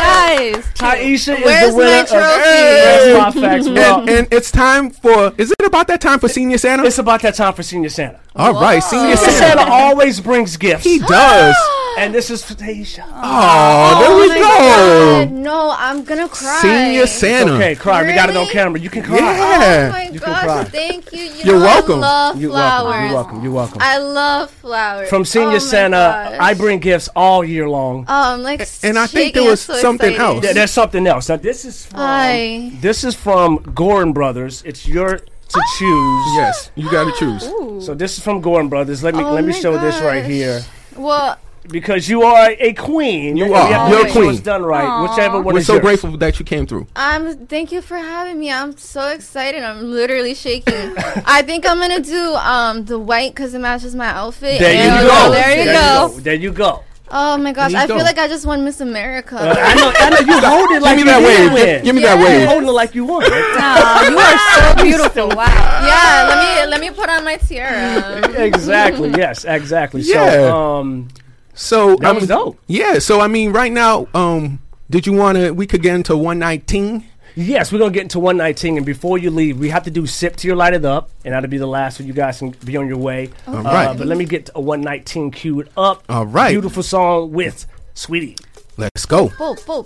nice. 0.53 0.73
Taisha 0.73 1.37
is 1.37 1.45
Where's 1.45 1.71
the 1.71 1.77
winner 1.77 1.91
my 1.91 1.99
of 1.99 2.07
trophy? 2.07 3.39
Francois 3.39 3.41
Facts. 3.41 3.67
And, 3.67 4.09
and 4.09 4.27
it's 4.31 4.51
time 4.51 4.89
for. 4.89 5.33
Is 5.37 5.51
it 5.51 5.65
about 5.65 5.87
that 5.87 6.01
time 6.01 6.19
for 6.19 6.27
Senior 6.27 6.57
Santa? 6.57 6.83
it's 6.85 6.97
about 6.97 7.21
that 7.21 7.35
time 7.35 7.53
for 7.53 7.63
Senior 7.63 7.89
Santa. 7.89 8.19
All 8.35 8.53
right, 8.53 8.81
Senior 8.81 9.15
Senior 9.15 9.31
Santa. 9.31 9.59
Santa 9.61 9.71
always 9.71 10.19
brings 10.19 10.57
gifts. 10.57 10.83
He 10.83 10.99
does. 10.99 11.55
and 11.99 12.13
this 12.13 12.31
is 12.31 12.43
for 12.43 12.55
Taisha. 12.55 13.03
Oh, 13.07 13.99
there 13.99 14.15
we 14.17 14.27
my 14.29 14.35
go. 14.35 14.41
God, 14.41 15.31
no, 15.31 15.75
I'm 15.77 16.03
gonna 16.03 16.27
cry. 16.27 16.59
Senior 16.61 17.05
Santa. 17.05 17.53
Okay, 17.53 17.75
cry. 17.75 18.03
We 18.05 18.13
got 18.13 18.29
it 18.29 18.35
on 18.35 18.47
camera. 18.47 18.79
You 18.79 18.89
can 18.89 19.03
cry. 19.03 19.17
Yeah. 19.17 19.89
Oh 19.89 19.91
my 19.91 20.07
can 20.07 20.17
gosh, 20.17 20.43
cry. 20.43 20.63
thank 20.63 21.13
you. 21.13 21.19
you 21.19 21.43
You're 21.43 21.59
welcome. 21.59 21.99
I 22.03 22.07
love 22.07 22.41
You're 22.41 22.51
flowers. 22.51 22.93
welcome. 22.93 23.03
You're 23.03 23.13
welcome. 23.13 23.43
You're 23.43 23.53
welcome. 23.53 23.77
I 23.81 23.97
love 23.99 24.49
flowers. 24.49 25.09
From 25.09 25.25
Senior 25.25 25.57
oh 25.57 25.59
Santa, 25.59 25.95
gosh. 25.95 26.37
I 26.39 26.53
bring 26.55 26.79
gifts 26.79 27.09
all 27.15 27.43
year 27.43 27.69
long. 27.69 28.05
Oh, 28.07 28.33
I'm 28.33 28.41
like, 28.41 28.67
And 28.81 28.97
I 28.97 29.05
think 29.05 29.35
there 29.35 29.43
was 29.43 29.61
so 29.61 29.75
something 29.75 30.13
excited. 30.13 30.42
else. 30.42 30.42
There- 30.43 30.53
there's 30.53 30.71
something 30.71 31.05
else. 31.07 31.29
Now 31.29 31.37
this 31.37 31.65
is 31.65 31.85
from 31.85 31.99
Hi. 31.99 32.71
this 32.81 33.03
is 33.03 33.15
from 33.15 33.59
Gorin 33.59 34.13
Brothers. 34.13 34.61
It's 34.65 34.87
your 34.87 35.17
to 35.17 35.61
choose. 35.77 36.25
Yes, 36.37 36.71
you 36.75 36.89
got 36.89 37.05
to 37.05 37.13
choose. 37.19 37.43
So 37.85 37.93
this 37.93 38.17
is 38.17 38.23
from 38.23 38.41
Gorin 38.41 38.69
Brothers. 38.69 39.03
Let 39.03 39.15
me 39.15 39.23
Oh 39.23 39.33
let 39.33 39.43
me 39.43 39.53
my 39.53 39.59
show 39.59 39.77
this 39.77 39.99
right 40.01 40.21
gosh. 40.21 40.31
here 40.31 40.61
Well, 40.95 41.37
because 41.69 42.09
you 42.09 42.23
are 42.23 42.51
a 42.59 42.73
queen. 42.73 43.37
You 43.37 43.53
are. 43.53 43.67
We 43.67 43.73
have 43.73 43.85
to 43.87 43.91
You're 43.91 44.01
a 44.01 44.03
make 44.03 44.13
sure 44.13 44.21
queen. 44.23 44.33
It's 44.33 44.41
done 44.41 44.63
right. 44.63 45.01
Whichever 45.03 45.41
one 45.41 45.53
We're 45.53 45.59
is 45.61 45.67
so 45.67 45.73
yours. 45.73 45.83
grateful 45.85 46.17
that 46.17 46.39
you 46.39 46.45
came 46.45 46.65
through. 46.65 46.87
I'm. 46.95 47.45
Thank 47.47 47.71
you 47.71 47.81
for 47.81 47.97
having 47.97 48.39
me. 48.39 48.51
I'm 48.51 48.75
so 48.77 49.07
excited. 49.09 49.63
I'm 49.63 49.91
literally 49.91 50.33
shaking. 50.33 50.93
I 51.37 51.41
think 51.43 51.65
I'm 51.69 51.79
gonna 51.79 52.01
do 52.01 52.33
um 52.35 52.85
the 52.85 52.97
white 52.99 53.33
because 53.35 53.53
it 53.53 53.59
matches 53.59 53.93
my 53.95 54.07
outfit. 54.07 54.59
There 54.59 54.75
and 54.75 55.03
you 55.03 55.07
go. 55.09 55.31
There 55.31 55.57
you 55.59 55.71
go. 55.71 56.19
There 56.19 56.33
you 56.45 56.51
go. 56.51 56.83
Oh 57.09 57.37
my 57.37 57.51
gosh, 57.51 57.71
you 57.71 57.77
I 57.77 57.85
go. 57.85 57.95
feel 57.97 58.05
like 58.05 58.17
I 58.17 58.27
just 58.27 58.45
won 58.45 58.63
Miss 58.63 58.81
America. 58.81 59.35
Uh, 59.37 59.53
I 59.57 59.75
know, 59.75 59.91
I 59.95 60.09
know 60.09 60.19
you 60.19 60.39
hold 60.41 60.71
it 60.71 60.81
like 60.81 60.95
me 60.95 61.01
you 61.01 61.05
that 61.05 61.19
did 61.19 61.51
wave. 61.53 61.65
Give- 61.65 61.83
give 61.85 61.95
me 61.95 62.01
that 62.01 62.17
Yeah, 62.17 62.23
wave. 62.23 62.41
you 62.41 62.47
holding 62.47 62.69
it 62.69 62.71
like 62.71 62.95
you 62.95 63.05
won. 63.05 63.23
Aw, 63.27 64.09
you 64.09 64.17
are 64.17 64.75
so 64.77 64.83
beautiful. 64.83 65.27
Wow. 65.29 65.45
yeah, 65.85 66.25
let 66.29 66.37
me 66.65 66.71
let 66.71 66.81
me 66.81 66.89
put 66.91 67.09
on 67.09 67.23
my 67.23 67.35
tiara. 67.37 68.21
exactly. 68.41 69.09
Yes. 69.11 69.45
Exactly. 69.45 70.01
Yeah. 70.01 70.31
So, 70.31 70.57
um, 70.57 71.07
So 71.53 71.95
That 71.97 72.05
I 72.07 72.11
was 72.13 72.21
mean, 72.23 72.29
dope. 72.29 72.57
Yeah. 72.67 72.97
So 72.99 73.19
I 73.21 73.27
mean, 73.27 73.51
right 73.51 73.71
now, 73.71 74.07
um, 74.15 74.59
did 74.89 75.05
you 75.05 75.13
want 75.13 75.37
to? 75.37 75.51
We 75.51 75.67
could 75.67 75.83
get 75.83 75.93
into 75.95 76.15
one 76.17 76.39
nineteen. 76.39 77.05
Yes, 77.35 77.71
we're 77.71 77.79
gonna 77.79 77.91
get 77.91 78.03
into 78.03 78.19
one 78.19 78.37
nineteen, 78.37 78.77
and 78.77 78.85
before 78.85 79.17
you 79.17 79.31
leave, 79.31 79.59
we 79.59 79.69
have 79.69 79.83
to 79.83 79.91
do 79.91 80.05
sip 80.05 80.35
till 80.35 80.49
you 80.49 80.55
light 80.55 80.73
it 80.73 80.85
up, 80.85 81.09
and 81.25 81.33
that'll 81.33 81.49
be 81.49 81.57
the 81.57 81.65
last, 81.65 81.97
so 81.97 82.03
you 82.03 82.13
guys 82.13 82.37
can 82.37 82.51
be 82.63 82.77
on 82.77 82.87
your 82.87 82.97
way. 82.97 83.31
All 83.47 83.55
uh, 83.55 83.63
right. 83.63 83.97
but 83.97 84.05
let 84.05 84.19
me 84.19 84.25
get 84.25 84.51
a 84.53 84.61
one 84.61 84.81
nineteen 84.81 85.31
queued 85.31 85.69
up. 85.75 86.03
All 86.09 86.27
right. 86.27 86.51
Beautiful 86.51 86.83
song 86.83 87.31
with 87.31 87.65
Saweetie. 87.95 88.39
Let's 88.77 89.05
go. 89.07 89.29
Boom, 89.29 89.55
boom, 89.65 89.85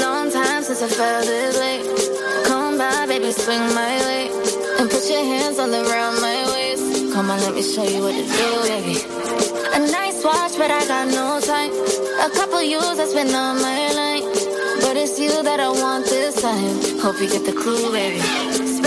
Long 0.00 0.30
time 0.30 0.62
since 0.62 0.82
I 0.82 0.88
felt 0.88 1.26
this 1.26 1.58
way. 1.58 2.44
Come 2.46 2.78
by, 2.78 3.06
baby, 3.06 3.30
swing 3.32 3.58
my 3.74 3.98
way. 4.06 4.30
And 4.78 4.88
put 4.88 5.06
your 5.10 5.22
hands 5.24 5.58
all 5.58 5.74
around 5.74 6.20
my 6.22 6.46
waist. 6.54 7.12
Come 7.12 7.30
on, 7.30 7.40
let 7.40 7.54
me 7.54 7.62
show 7.62 7.84
you 7.84 8.00
what 8.00 8.14
to 8.14 8.22
do, 8.22 8.62
baby. 8.62 9.49
A 9.72 9.78
nice 9.78 10.24
watch, 10.24 10.56
but 10.58 10.70
I 10.70 10.86
got 10.88 11.06
no 11.08 11.40
time. 11.40 11.70
A 12.20 12.30
couple 12.34 12.60
years 12.62 12.96
that's 12.96 13.14
been 13.14 13.32
on 13.34 13.62
my 13.62 13.92
line. 13.92 14.24
But 14.80 14.96
it's 14.96 15.20
you 15.20 15.42
that 15.42 15.60
I 15.60 15.68
want 15.68 16.06
this 16.06 16.42
time. 16.42 17.00
Hope 17.00 17.20
you 17.20 17.28
get 17.28 17.44
the 17.44 17.52
clue, 17.52 17.92
baby. 17.92 18.79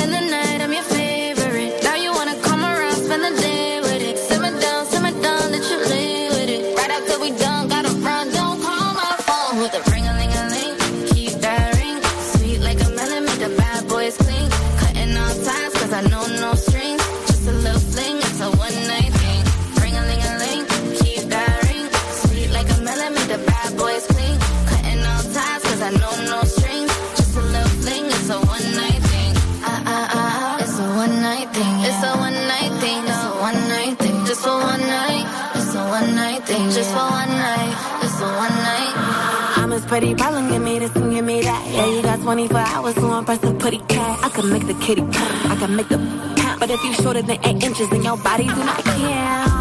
Pretty 39.94 40.16
problem, 40.16 40.50
give 40.50 40.64
me 40.64 40.80
this 40.80 40.96
and 40.96 41.14
give 41.14 41.24
me 41.24 41.42
that. 41.42 41.62
Yeah, 41.70 41.86
you 41.86 42.02
got 42.02 42.20
24 42.20 42.58
hours 42.58 42.96
to 42.96 43.14
impress 43.14 43.38
the 43.38 43.54
pretty 43.54 43.78
cat. 43.94 44.18
I 44.24 44.30
can 44.30 44.50
make 44.50 44.66
the 44.66 44.74
kitty 44.86 45.04
purr, 45.04 45.54
I 45.54 45.56
can 45.56 45.76
make 45.76 45.88
the 45.88 46.00
count. 46.36 46.60
But 46.60 46.72
if 46.72 46.84
you 46.84 46.94
shorter 46.96 47.22
than 47.22 47.38
8 47.46 47.64
inches, 47.64 47.88
then 47.92 48.02
your 48.02 48.18
body 48.18 48.46
do 48.46 48.56
not 48.56 48.84
count. 48.84 49.54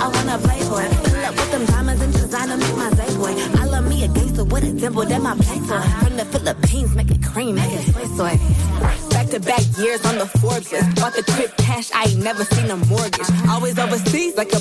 I 0.00 0.08
wanna 0.14 0.38
play 0.38 0.60
it. 0.60 0.90
Fill 1.04 1.24
up 1.28 1.34
with 1.36 1.50
them 1.52 1.66
diamonds 1.66 2.00
and 2.00 2.12
designer, 2.14 2.56
make 2.56 2.76
my 2.76 2.88
day 2.96 3.12
boy. 3.20 3.34
I 3.60 3.64
love 3.66 3.86
me 3.86 4.04
a 4.04 4.08
gangster 4.08 4.44
with 4.44 4.64
a 4.64 4.72
dimple, 4.72 5.04
that 5.04 5.20
my 5.20 5.34
play 5.36 5.60
for. 5.68 5.80
From 6.00 6.16
the 6.16 6.24
Philippines, 6.24 6.94
make 6.94 7.10
it 7.10 7.22
cream, 7.22 7.56
make 7.56 7.70
it 7.70 7.92
soy 7.92 8.06
soy. 8.16 8.34
Back 9.10 9.26
to 9.32 9.40
back 9.40 9.64
years 9.76 10.02
on 10.06 10.16
the 10.16 10.28
Forbes 10.40 10.72
list. 10.72 10.96
Bought 10.96 11.12
the 11.12 11.24
crib 11.34 11.54
cash, 11.58 11.90
I 11.92 12.04
ain't 12.08 12.24
never 12.24 12.44
seen 12.44 12.70
a 12.70 12.76
mortgage. 12.88 13.28
Always 13.50 13.78
overseas, 13.78 14.34
like 14.34 14.50
a 14.54 14.60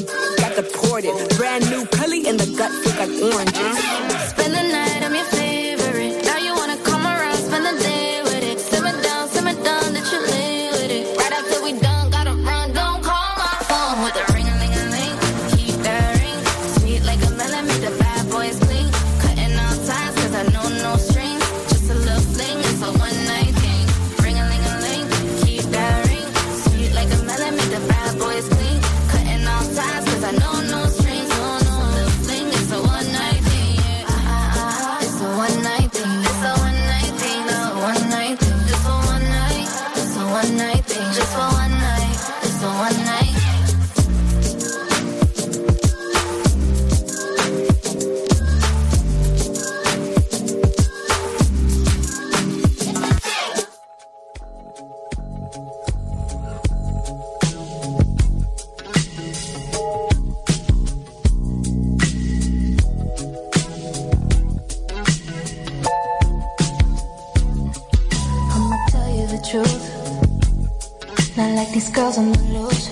girls 72.17 72.25
on 72.25 72.32
the 72.32 72.39
loose. 72.60 72.89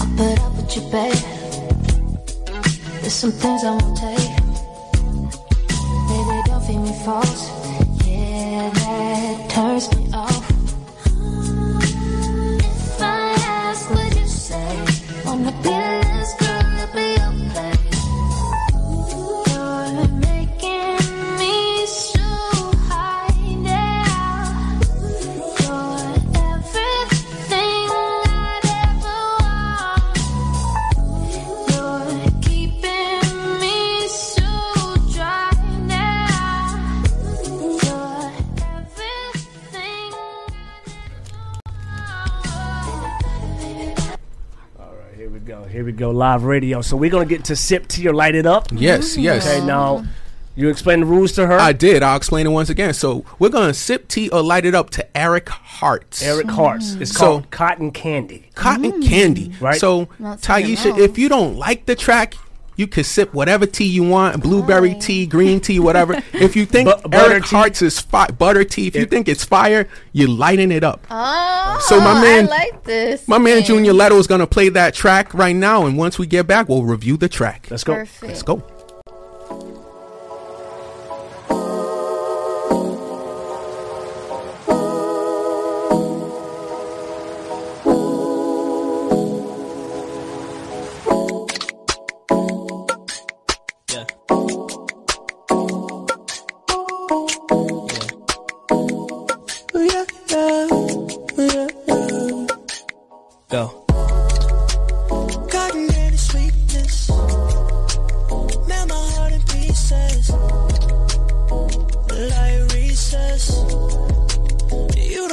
I'll 0.00 0.10
put 0.16 0.40
up 0.40 0.52
with 0.56 0.76
you, 0.76 0.82
babe. 0.90 1.14
There's 3.00 3.12
some 3.12 3.32
things 3.32 3.64
I 3.64 3.70
won't 3.70 3.96
take. 3.96 4.11
Live 46.12 46.44
radio. 46.44 46.80
So 46.82 46.96
we're 46.96 47.10
gonna 47.10 47.24
get 47.26 47.44
to 47.46 47.56
sip 47.56 47.88
tea 47.88 48.08
or 48.08 48.14
light 48.14 48.34
it 48.34 48.46
up. 48.46 48.68
Yes, 48.72 49.16
yes. 49.16 49.46
Okay, 49.46 49.64
now 49.66 50.04
you 50.54 50.68
explain 50.68 51.00
the 51.00 51.06
rules 51.06 51.32
to 51.32 51.46
her. 51.46 51.58
I 51.58 51.72
did. 51.72 52.02
I'll 52.02 52.16
explain 52.16 52.46
it 52.46 52.50
once 52.50 52.68
again. 52.68 52.92
So 52.94 53.24
we're 53.38 53.48
gonna 53.48 53.74
sip 53.74 54.08
tea 54.08 54.28
or 54.28 54.42
light 54.42 54.66
it 54.66 54.74
up 54.74 54.90
to 54.90 55.16
Eric 55.16 55.48
Hart's. 55.48 56.22
Eric 56.22 56.50
Hart's. 56.50 56.94
It's 56.94 57.12
So- 57.12 57.18
called 57.20 57.50
Cotton 57.50 57.90
Candy. 57.90 58.50
Cotton 58.54 59.02
Candy. 59.02 59.52
Right. 59.60 59.80
So 59.80 60.08
Not 60.18 60.40
Taisha, 60.40 60.98
if 60.98 61.16
you 61.18 61.28
don't 61.28 61.56
like 61.56 61.86
the 61.86 61.94
track, 61.94 62.34
you 62.76 62.86
can 62.86 63.04
sip 63.04 63.32
whatever 63.34 63.66
tea 63.66 63.86
you 63.86 64.02
want, 64.04 64.42
blueberry 64.42 64.94
tea, 64.94 65.26
green 65.26 65.60
tea, 65.60 65.78
whatever. 65.78 66.14
if 66.32 66.56
you 66.56 66.64
think 66.66 66.88
Bu- 66.88 67.08
butter 67.08 67.32
Eric 67.32 67.44
tea? 67.44 67.56
Hart's 67.56 67.82
is 67.82 68.00
fi- 68.00 68.28
butter 68.28 68.64
tea, 68.64 68.86
if 68.86 68.96
you 68.96 69.06
think 69.06 69.28
it's 69.28 69.44
fire, 69.44 69.88
you're 70.12 70.28
lighting 70.28 70.72
it 70.72 70.84
up. 70.84 71.06
Oh, 71.10 71.78
So 71.88 71.98
my 72.00 72.14
man- 72.20 72.46
I 72.46 72.48
like 72.48 72.84
this. 72.84 73.26
My 73.28 73.38
man 73.38 73.58
thing. 73.58 73.66
Junior 73.66 73.92
Leto 73.92 74.16
is 74.18 74.26
gonna 74.26 74.46
play 74.46 74.68
that 74.70 74.94
track 74.94 75.34
right 75.34 75.56
now, 75.56 75.86
and 75.86 75.96
once 75.98 76.18
we 76.18 76.26
get 76.26 76.46
back, 76.46 76.68
we'll 76.68 76.84
review 76.84 77.16
the 77.16 77.28
track. 77.28 77.66
Let's 77.70 77.84
go. 77.84 77.94
Perfect. 77.94 78.22
Let's 78.22 78.42
go. 78.42 78.56
Go. 78.56 78.71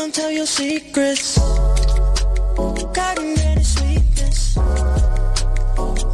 Don't 0.10 0.24
tell 0.24 0.32
your 0.32 0.46
secrets. 0.48 1.38
Cotton 2.96 3.36
candy 3.36 3.64
sweetness. 3.64 4.58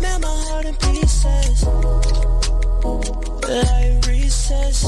Melt 0.01 0.21
my 0.21 0.35
heart 0.47 0.65
in 0.65 0.75
pieces. 0.75 1.63
Like 3.47 4.05
recess. 4.05 4.83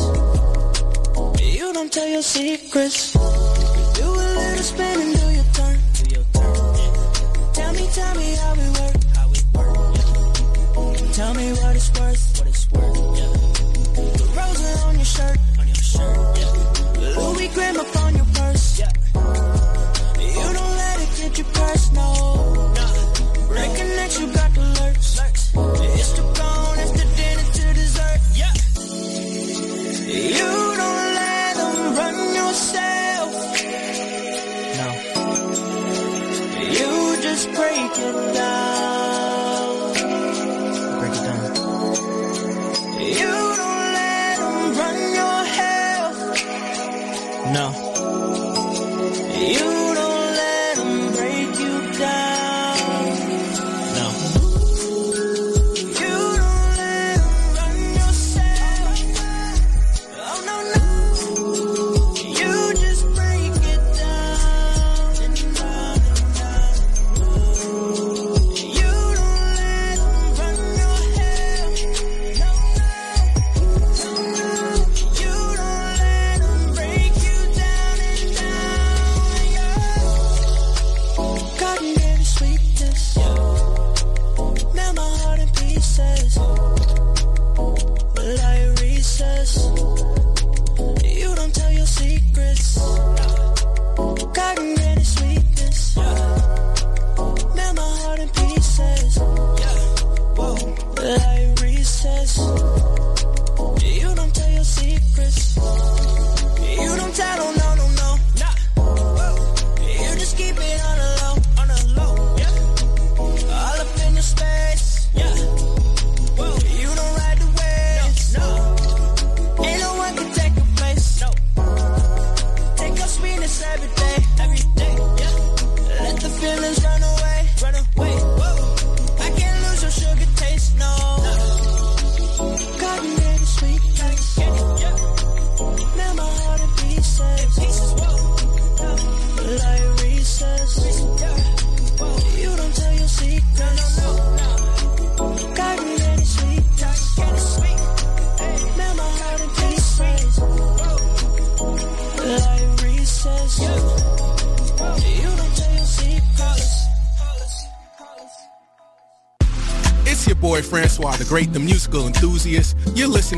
You 1.39 1.71
don't 1.73 1.91
tell 1.91 2.07
your 2.07 2.21
secrets. 2.21 3.13
Do 3.13 4.03
a 4.03 4.27
little 4.39 4.63
spin 4.71 4.99
and 5.01 5.13
do 5.15 5.25
your 5.35 5.47
turn. 5.53 5.79
Tell 7.53 7.73
me, 7.73 7.87
tell 7.93 8.15
me 8.15 8.35
how 8.35 8.55
we 8.59 8.67
work. 8.79 8.97
How 9.15 9.27
we 9.31 9.39
work. 9.55 11.13
Tell 11.13 11.33
me 11.33 11.53
what 11.53 11.75
it's 11.77 11.89
worth. 11.97 12.39
What 12.39 12.47
it's 12.49 12.71
worth. 12.71 13.06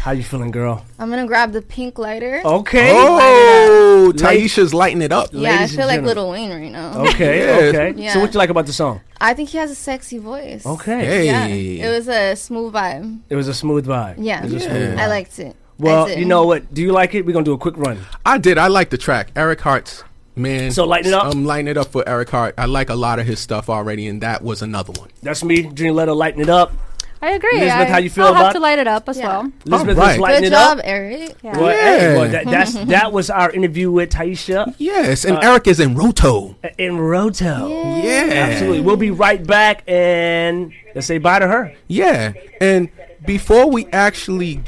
How 0.00 0.12
you 0.12 0.22
feeling, 0.22 0.50
girl? 0.52 0.84
I'm 0.98 1.10
gonna 1.10 1.26
grab 1.26 1.52
the 1.52 1.60
pink 1.60 1.98
lighter. 1.98 2.40
Okay. 2.44 2.92
Oh, 2.94 4.12
Light- 4.14 4.38
Taisha's 4.38 4.72
lighting 4.72 5.02
it 5.02 5.12
up. 5.12 5.30
Yeah, 5.32 5.50
I 5.50 5.52
Ladies 5.56 5.70
and 5.72 5.78
feel 5.80 5.86
like. 5.88 6.02
Lil 6.02 6.30
Wayne 6.30 6.50
right 6.50 6.70
now. 6.70 7.04
Okay, 7.08 7.38
Yeah. 7.72 7.80
okay. 7.80 8.00
Yeah. 8.00 8.12
So 8.14 8.20
what 8.20 8.32
you 8.32 8.38
like 8.38 8.48
about 8.48 8.66
the 8.66 8.72
song? 8.72 9.00
I 9.20 9.34
think 9.34 9.50
he 9.50 9.58
has 9.58 9.70
a 9.70 9.74
sexy 9.74 10.18
voice. 10.18 10.64
Okay. 10.64 11.04
Hey. 11.04 11.26
Yeah, 11.26 11.86
it 11.88 11.90
was 11.90 12.08
a 12.08 12.36
smooth 12.36 12.72
vibe. 12.72 13.20
It 13.28 13.34
was 13.36 13.48
a 13.48 13.54
smooth 13.54 13.86
vibe. 13.86 14.14
Yeah, 14.18 14.40
It 14.44 14.44
was 14.44 14.54
a 14.54 14.60
smooth 14.60 14.94
Yeah. 14.96 15.04
I 15.04 15.08
liked 15.08 15.38
it. 15.40 15.56
Well, 15.78 16.08
you 16.10 16.24
know 16.24 16.44
what? 16.46 16.72
Do 16.72 16.80
you 16.80 16.92
like 16.92 17.14
it? 17.14 17.26
We're 17.26 17.32
gonna 17.32 17.44
do 17.44 17.52
a 17.52 17.58
quick 17.58 17.76
run. 17.76 17.98
I 18.24 18.38
did. 18.38 18.56
I 18.56 18.68
like 18.68 18.90
the 18.90 18.98
track. 18.98 19.30
Eric 19.36 19.60
Hart's 19.60 20.04
man. 20.36 20.70
So 20.70 20.84
lighten 20.84 21.12
it 21.12 21.14
up? 21.14 21.32
I'm 21.32 21.44
lighting 21.44 21.68
it 21.68 21.76
up 21.76 21.88
for 21.92 22.08
Eric 22.08 22.30
Hart. 22.30 22.54
I 22.56 22.66
like 22.66 22.88
a 22.90 22.94
lot 22.94 23.18
of 23.18 23.26
his 23.26 23.40
stuff 23.40 23.68
already, 23.68 24.06
and 24.06 24.20
that 24.22 24.42
was 24.42 24.62
another 24.62 24.92
one. 24.92 25.10
That's 25.22 25.42
me, 25.44 25.62
Dream 25.62 25.94
Letter, 25.94 26.14
lighting 26.14 26.40
it 26.40 26.48
up. 26.48 26.72
I 27.20 27.32
agree. 27.32 27.50
Elizabeth, 27.56 27.88
I, 27.88 27.90
how 27.90 27.98
you 27.98 28.10
feel 28.10 28.24
I'll 28.26 28.30
about 28.32 28.44
have 28.44 28.52
to 28.54 28.60
light 28.60 28.78
it 28.78 28.86
up 28.86 29.08
as 29.08 29.18
Yeah. 29.18 29.26
well. 29.28 29.52
Elizabeth 29.66 29.96
right. 29.98 30.20
lighting 30.20 30.42
Good 30.42 30.46
it 30.48 30.50
job, 30.50 30.78
up. 30.78 30.84
Eric. 30.86 31.34
Yeah. 31.42 31.58
Well, 31.58 31.68
hey, 31.70 32.16
well, 32.16 32.28
that, 32.30 32.44
that's 32.46 32.72
that 32.86 33.12
was 33.12 33.28
our 33.30 33.50
interview 33.50 33.90
with 33.90 34.10
Taisha 34.10 34.74
Yes, 34.78 35.24
and 35.24 35.36
Uh, 35.36 35.40
Eric 35.42 35.66
is 35.66 35.80
in 35.80 35.94
Roto. 35.96 36.56
in 36.78 36.96
Roto. 36.98 37.68
Yeah, 38.02 38.28
Absolutely. 38.32 38.80
We'll 38.82 38.96
be 38.96 39.10
right 39.10 39.44
back 39.44 39.82
and 39.88 40.72
let's 40.94 41.06
say 41.06 41.18
bye 41.18 41.40
to 41.40 41.48
her. 41.48 41.74
Yeah, 41.88 42.34
and 42.60 42.88
before 43.26 43.68
we 43.68 43.86
actually, 43.86 44.60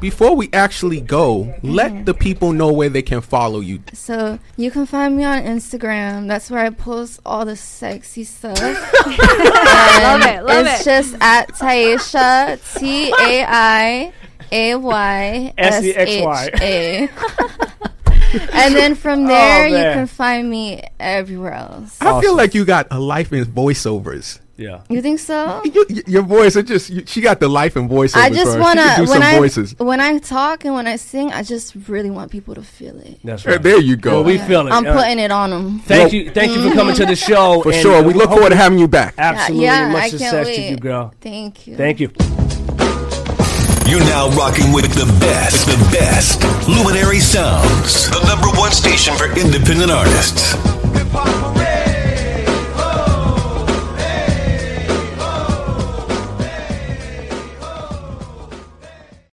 before 0.00 0.36
we 0.36 0.48
actually 0.52 1.00
go, 1.00 1.54
let 1.62 2.06
the 2.06 2.14
people 2.14 2.52
know 2.52 2.72
where 2.72 2.88
they 2.88 3.02
can 3.02 3.20
follow 3.20 3.60
you. 3.60 3.82
So 3.92 4.38
you 4.56 4.70
can 4.70 4.86
find 4.86 5.16
me 5.16 5.24
on 5.24 5.42
Instagram. 5.42 6.28
That's 6.28 6.50
where 6.50 6.64
I 6.64 6.70
post 6.70 7.20
all 7.24 7.44
the 7.44 7.56
sexy 7.56 8.24
stuff. 8.24 8.60
Love 8.60 10.22
it, 10.22 10.44
love 10.44 10.66
it's 10.66 10.82
it. 10.82 10.84
just 10.84 11.16
at 11.20 11.48
Taisha 11.52 12.78
T 12.78 13.08
A 13.08 13.44
I 13.46 14.12
A 14.52 14.74
Y 14.74 15.54
S 15.56 15.82
H 15.82 15.96
S-E-X-Y. 15.96 16.50
A. 16.60 17.08
And 18.52 18.74
then 18.74 18.94
from 18.96 19.24
oh, 19.24 19.28
there, 19.28 19.68
you 19.68 19.76
can 19.76 20.06
find 20.06 20.50
me 20.50 20.82
everywhere 20.98 21.54
else. 21.54 21.96
I 22.02 22.20
feel 22.20 22.36
like 22.36 22.54
you 22.54 22.64
got 22.64 22.88
a 22.90 22.98
life 22.98 23.32
in 23.32 23.44
voiceovers. 23.44 24.40
Yeah. 24.56 24.82
You 24.88 25.02
think 25.02 25.18
so? 25.20 25.62
You, 25.76 25.84
your 26.06 26.22
voice, 26.22 26.56
it 26.56 26.66
just 26.66 26.88
you, 26.90 27.04
she 27.06 27.20
got 27.20 27.38
the 27.40 27.48
life 27.48 27.76
and 27.76 27.88
voice. 27.88 28.14
I 28.16 28.30
just 28.30 28.58
want 28.58 28.78
to 28.78 28.92
do 28.96 29.02
when 29.02 29.08
some 29.08 29.22
I 29.22 29.36
voices. 29.36 29.74
when 29.78 30.00
I 30.00 30.18
talk 30.18 30.64
and 30.64 30.74
when 30.74 30.86
I 30.86 30.96
sing, 30.96 31.32
I 31.32 31.42
just 31.42 31.74
really 31.88 32.10
want 32.10 32.30
people 32.30 32.54
to 32.54 32.62
feel 32.62 32.98
it. 33.00 33.18
That's 33.22 33.44
right. 33.44 33.62
there 33.62 33.78
you 33.80 33.96
go. 33.96 34.16
Well, 34.16 34.24
we 34.24 34.38
feel 34.38 34.66
it. 34.66 34.70
I'm 34.70 34.86
Uh, 34.86 34.94
putting 34.94 35.18
it 35.18 35.30
on 35.30 35.50
them. 35.50 35.80
Thank 35.80 36.12
you, 36.12 36.30
thank 36.30 36.52
you 36.56 36.68
for 36.68 36.74
coming 36.74 36.94
to 36.96 37.04
the 37.04 37.16
show. 37.16 37.60
for 37.62 37.72
and, 37.72 37.82
sure. 37.82 38.02
We 38.02 38.14
look 38.14 38.30
forward 38.30 38.50
to 38.50 38.56
having 38.56 38.78
you 38.78 38.88
back. 38.88 39.14
Absolutely, 39.18 39.64
yeah, 39.66 39.88
much 39.90 39.96
I 39.96 40.08
can't 40.08 40.20
success 40.20 40.46
wait. 40.46 40.56
to 40.56 40.62
you, 40.70 40.76
girl. 40.76 41.12
Thank 41.20 41.66
you. 41.66 41.76
Thank 41.76 42.00
you. 42.00 42.10
You're 43.86 44.00
now 44.00 44.30
rocking 44.30 44.72
with 44.72 44.92
the 44.94 45.06
best, 45.20 45.66
the 45.66 45.76
best 45.92 46.42
Luminary 46.68 47.20
Sounds, 47.20 48.10
the 48.10 48.24
number 48.26 48.48
one 48.58 48.72
station 48.72 49.14
for 49.16 49.26
independent 49.38 49.90
artists. 49.92 50.52
Hip 50.96 51.06
hop 51.12 51.65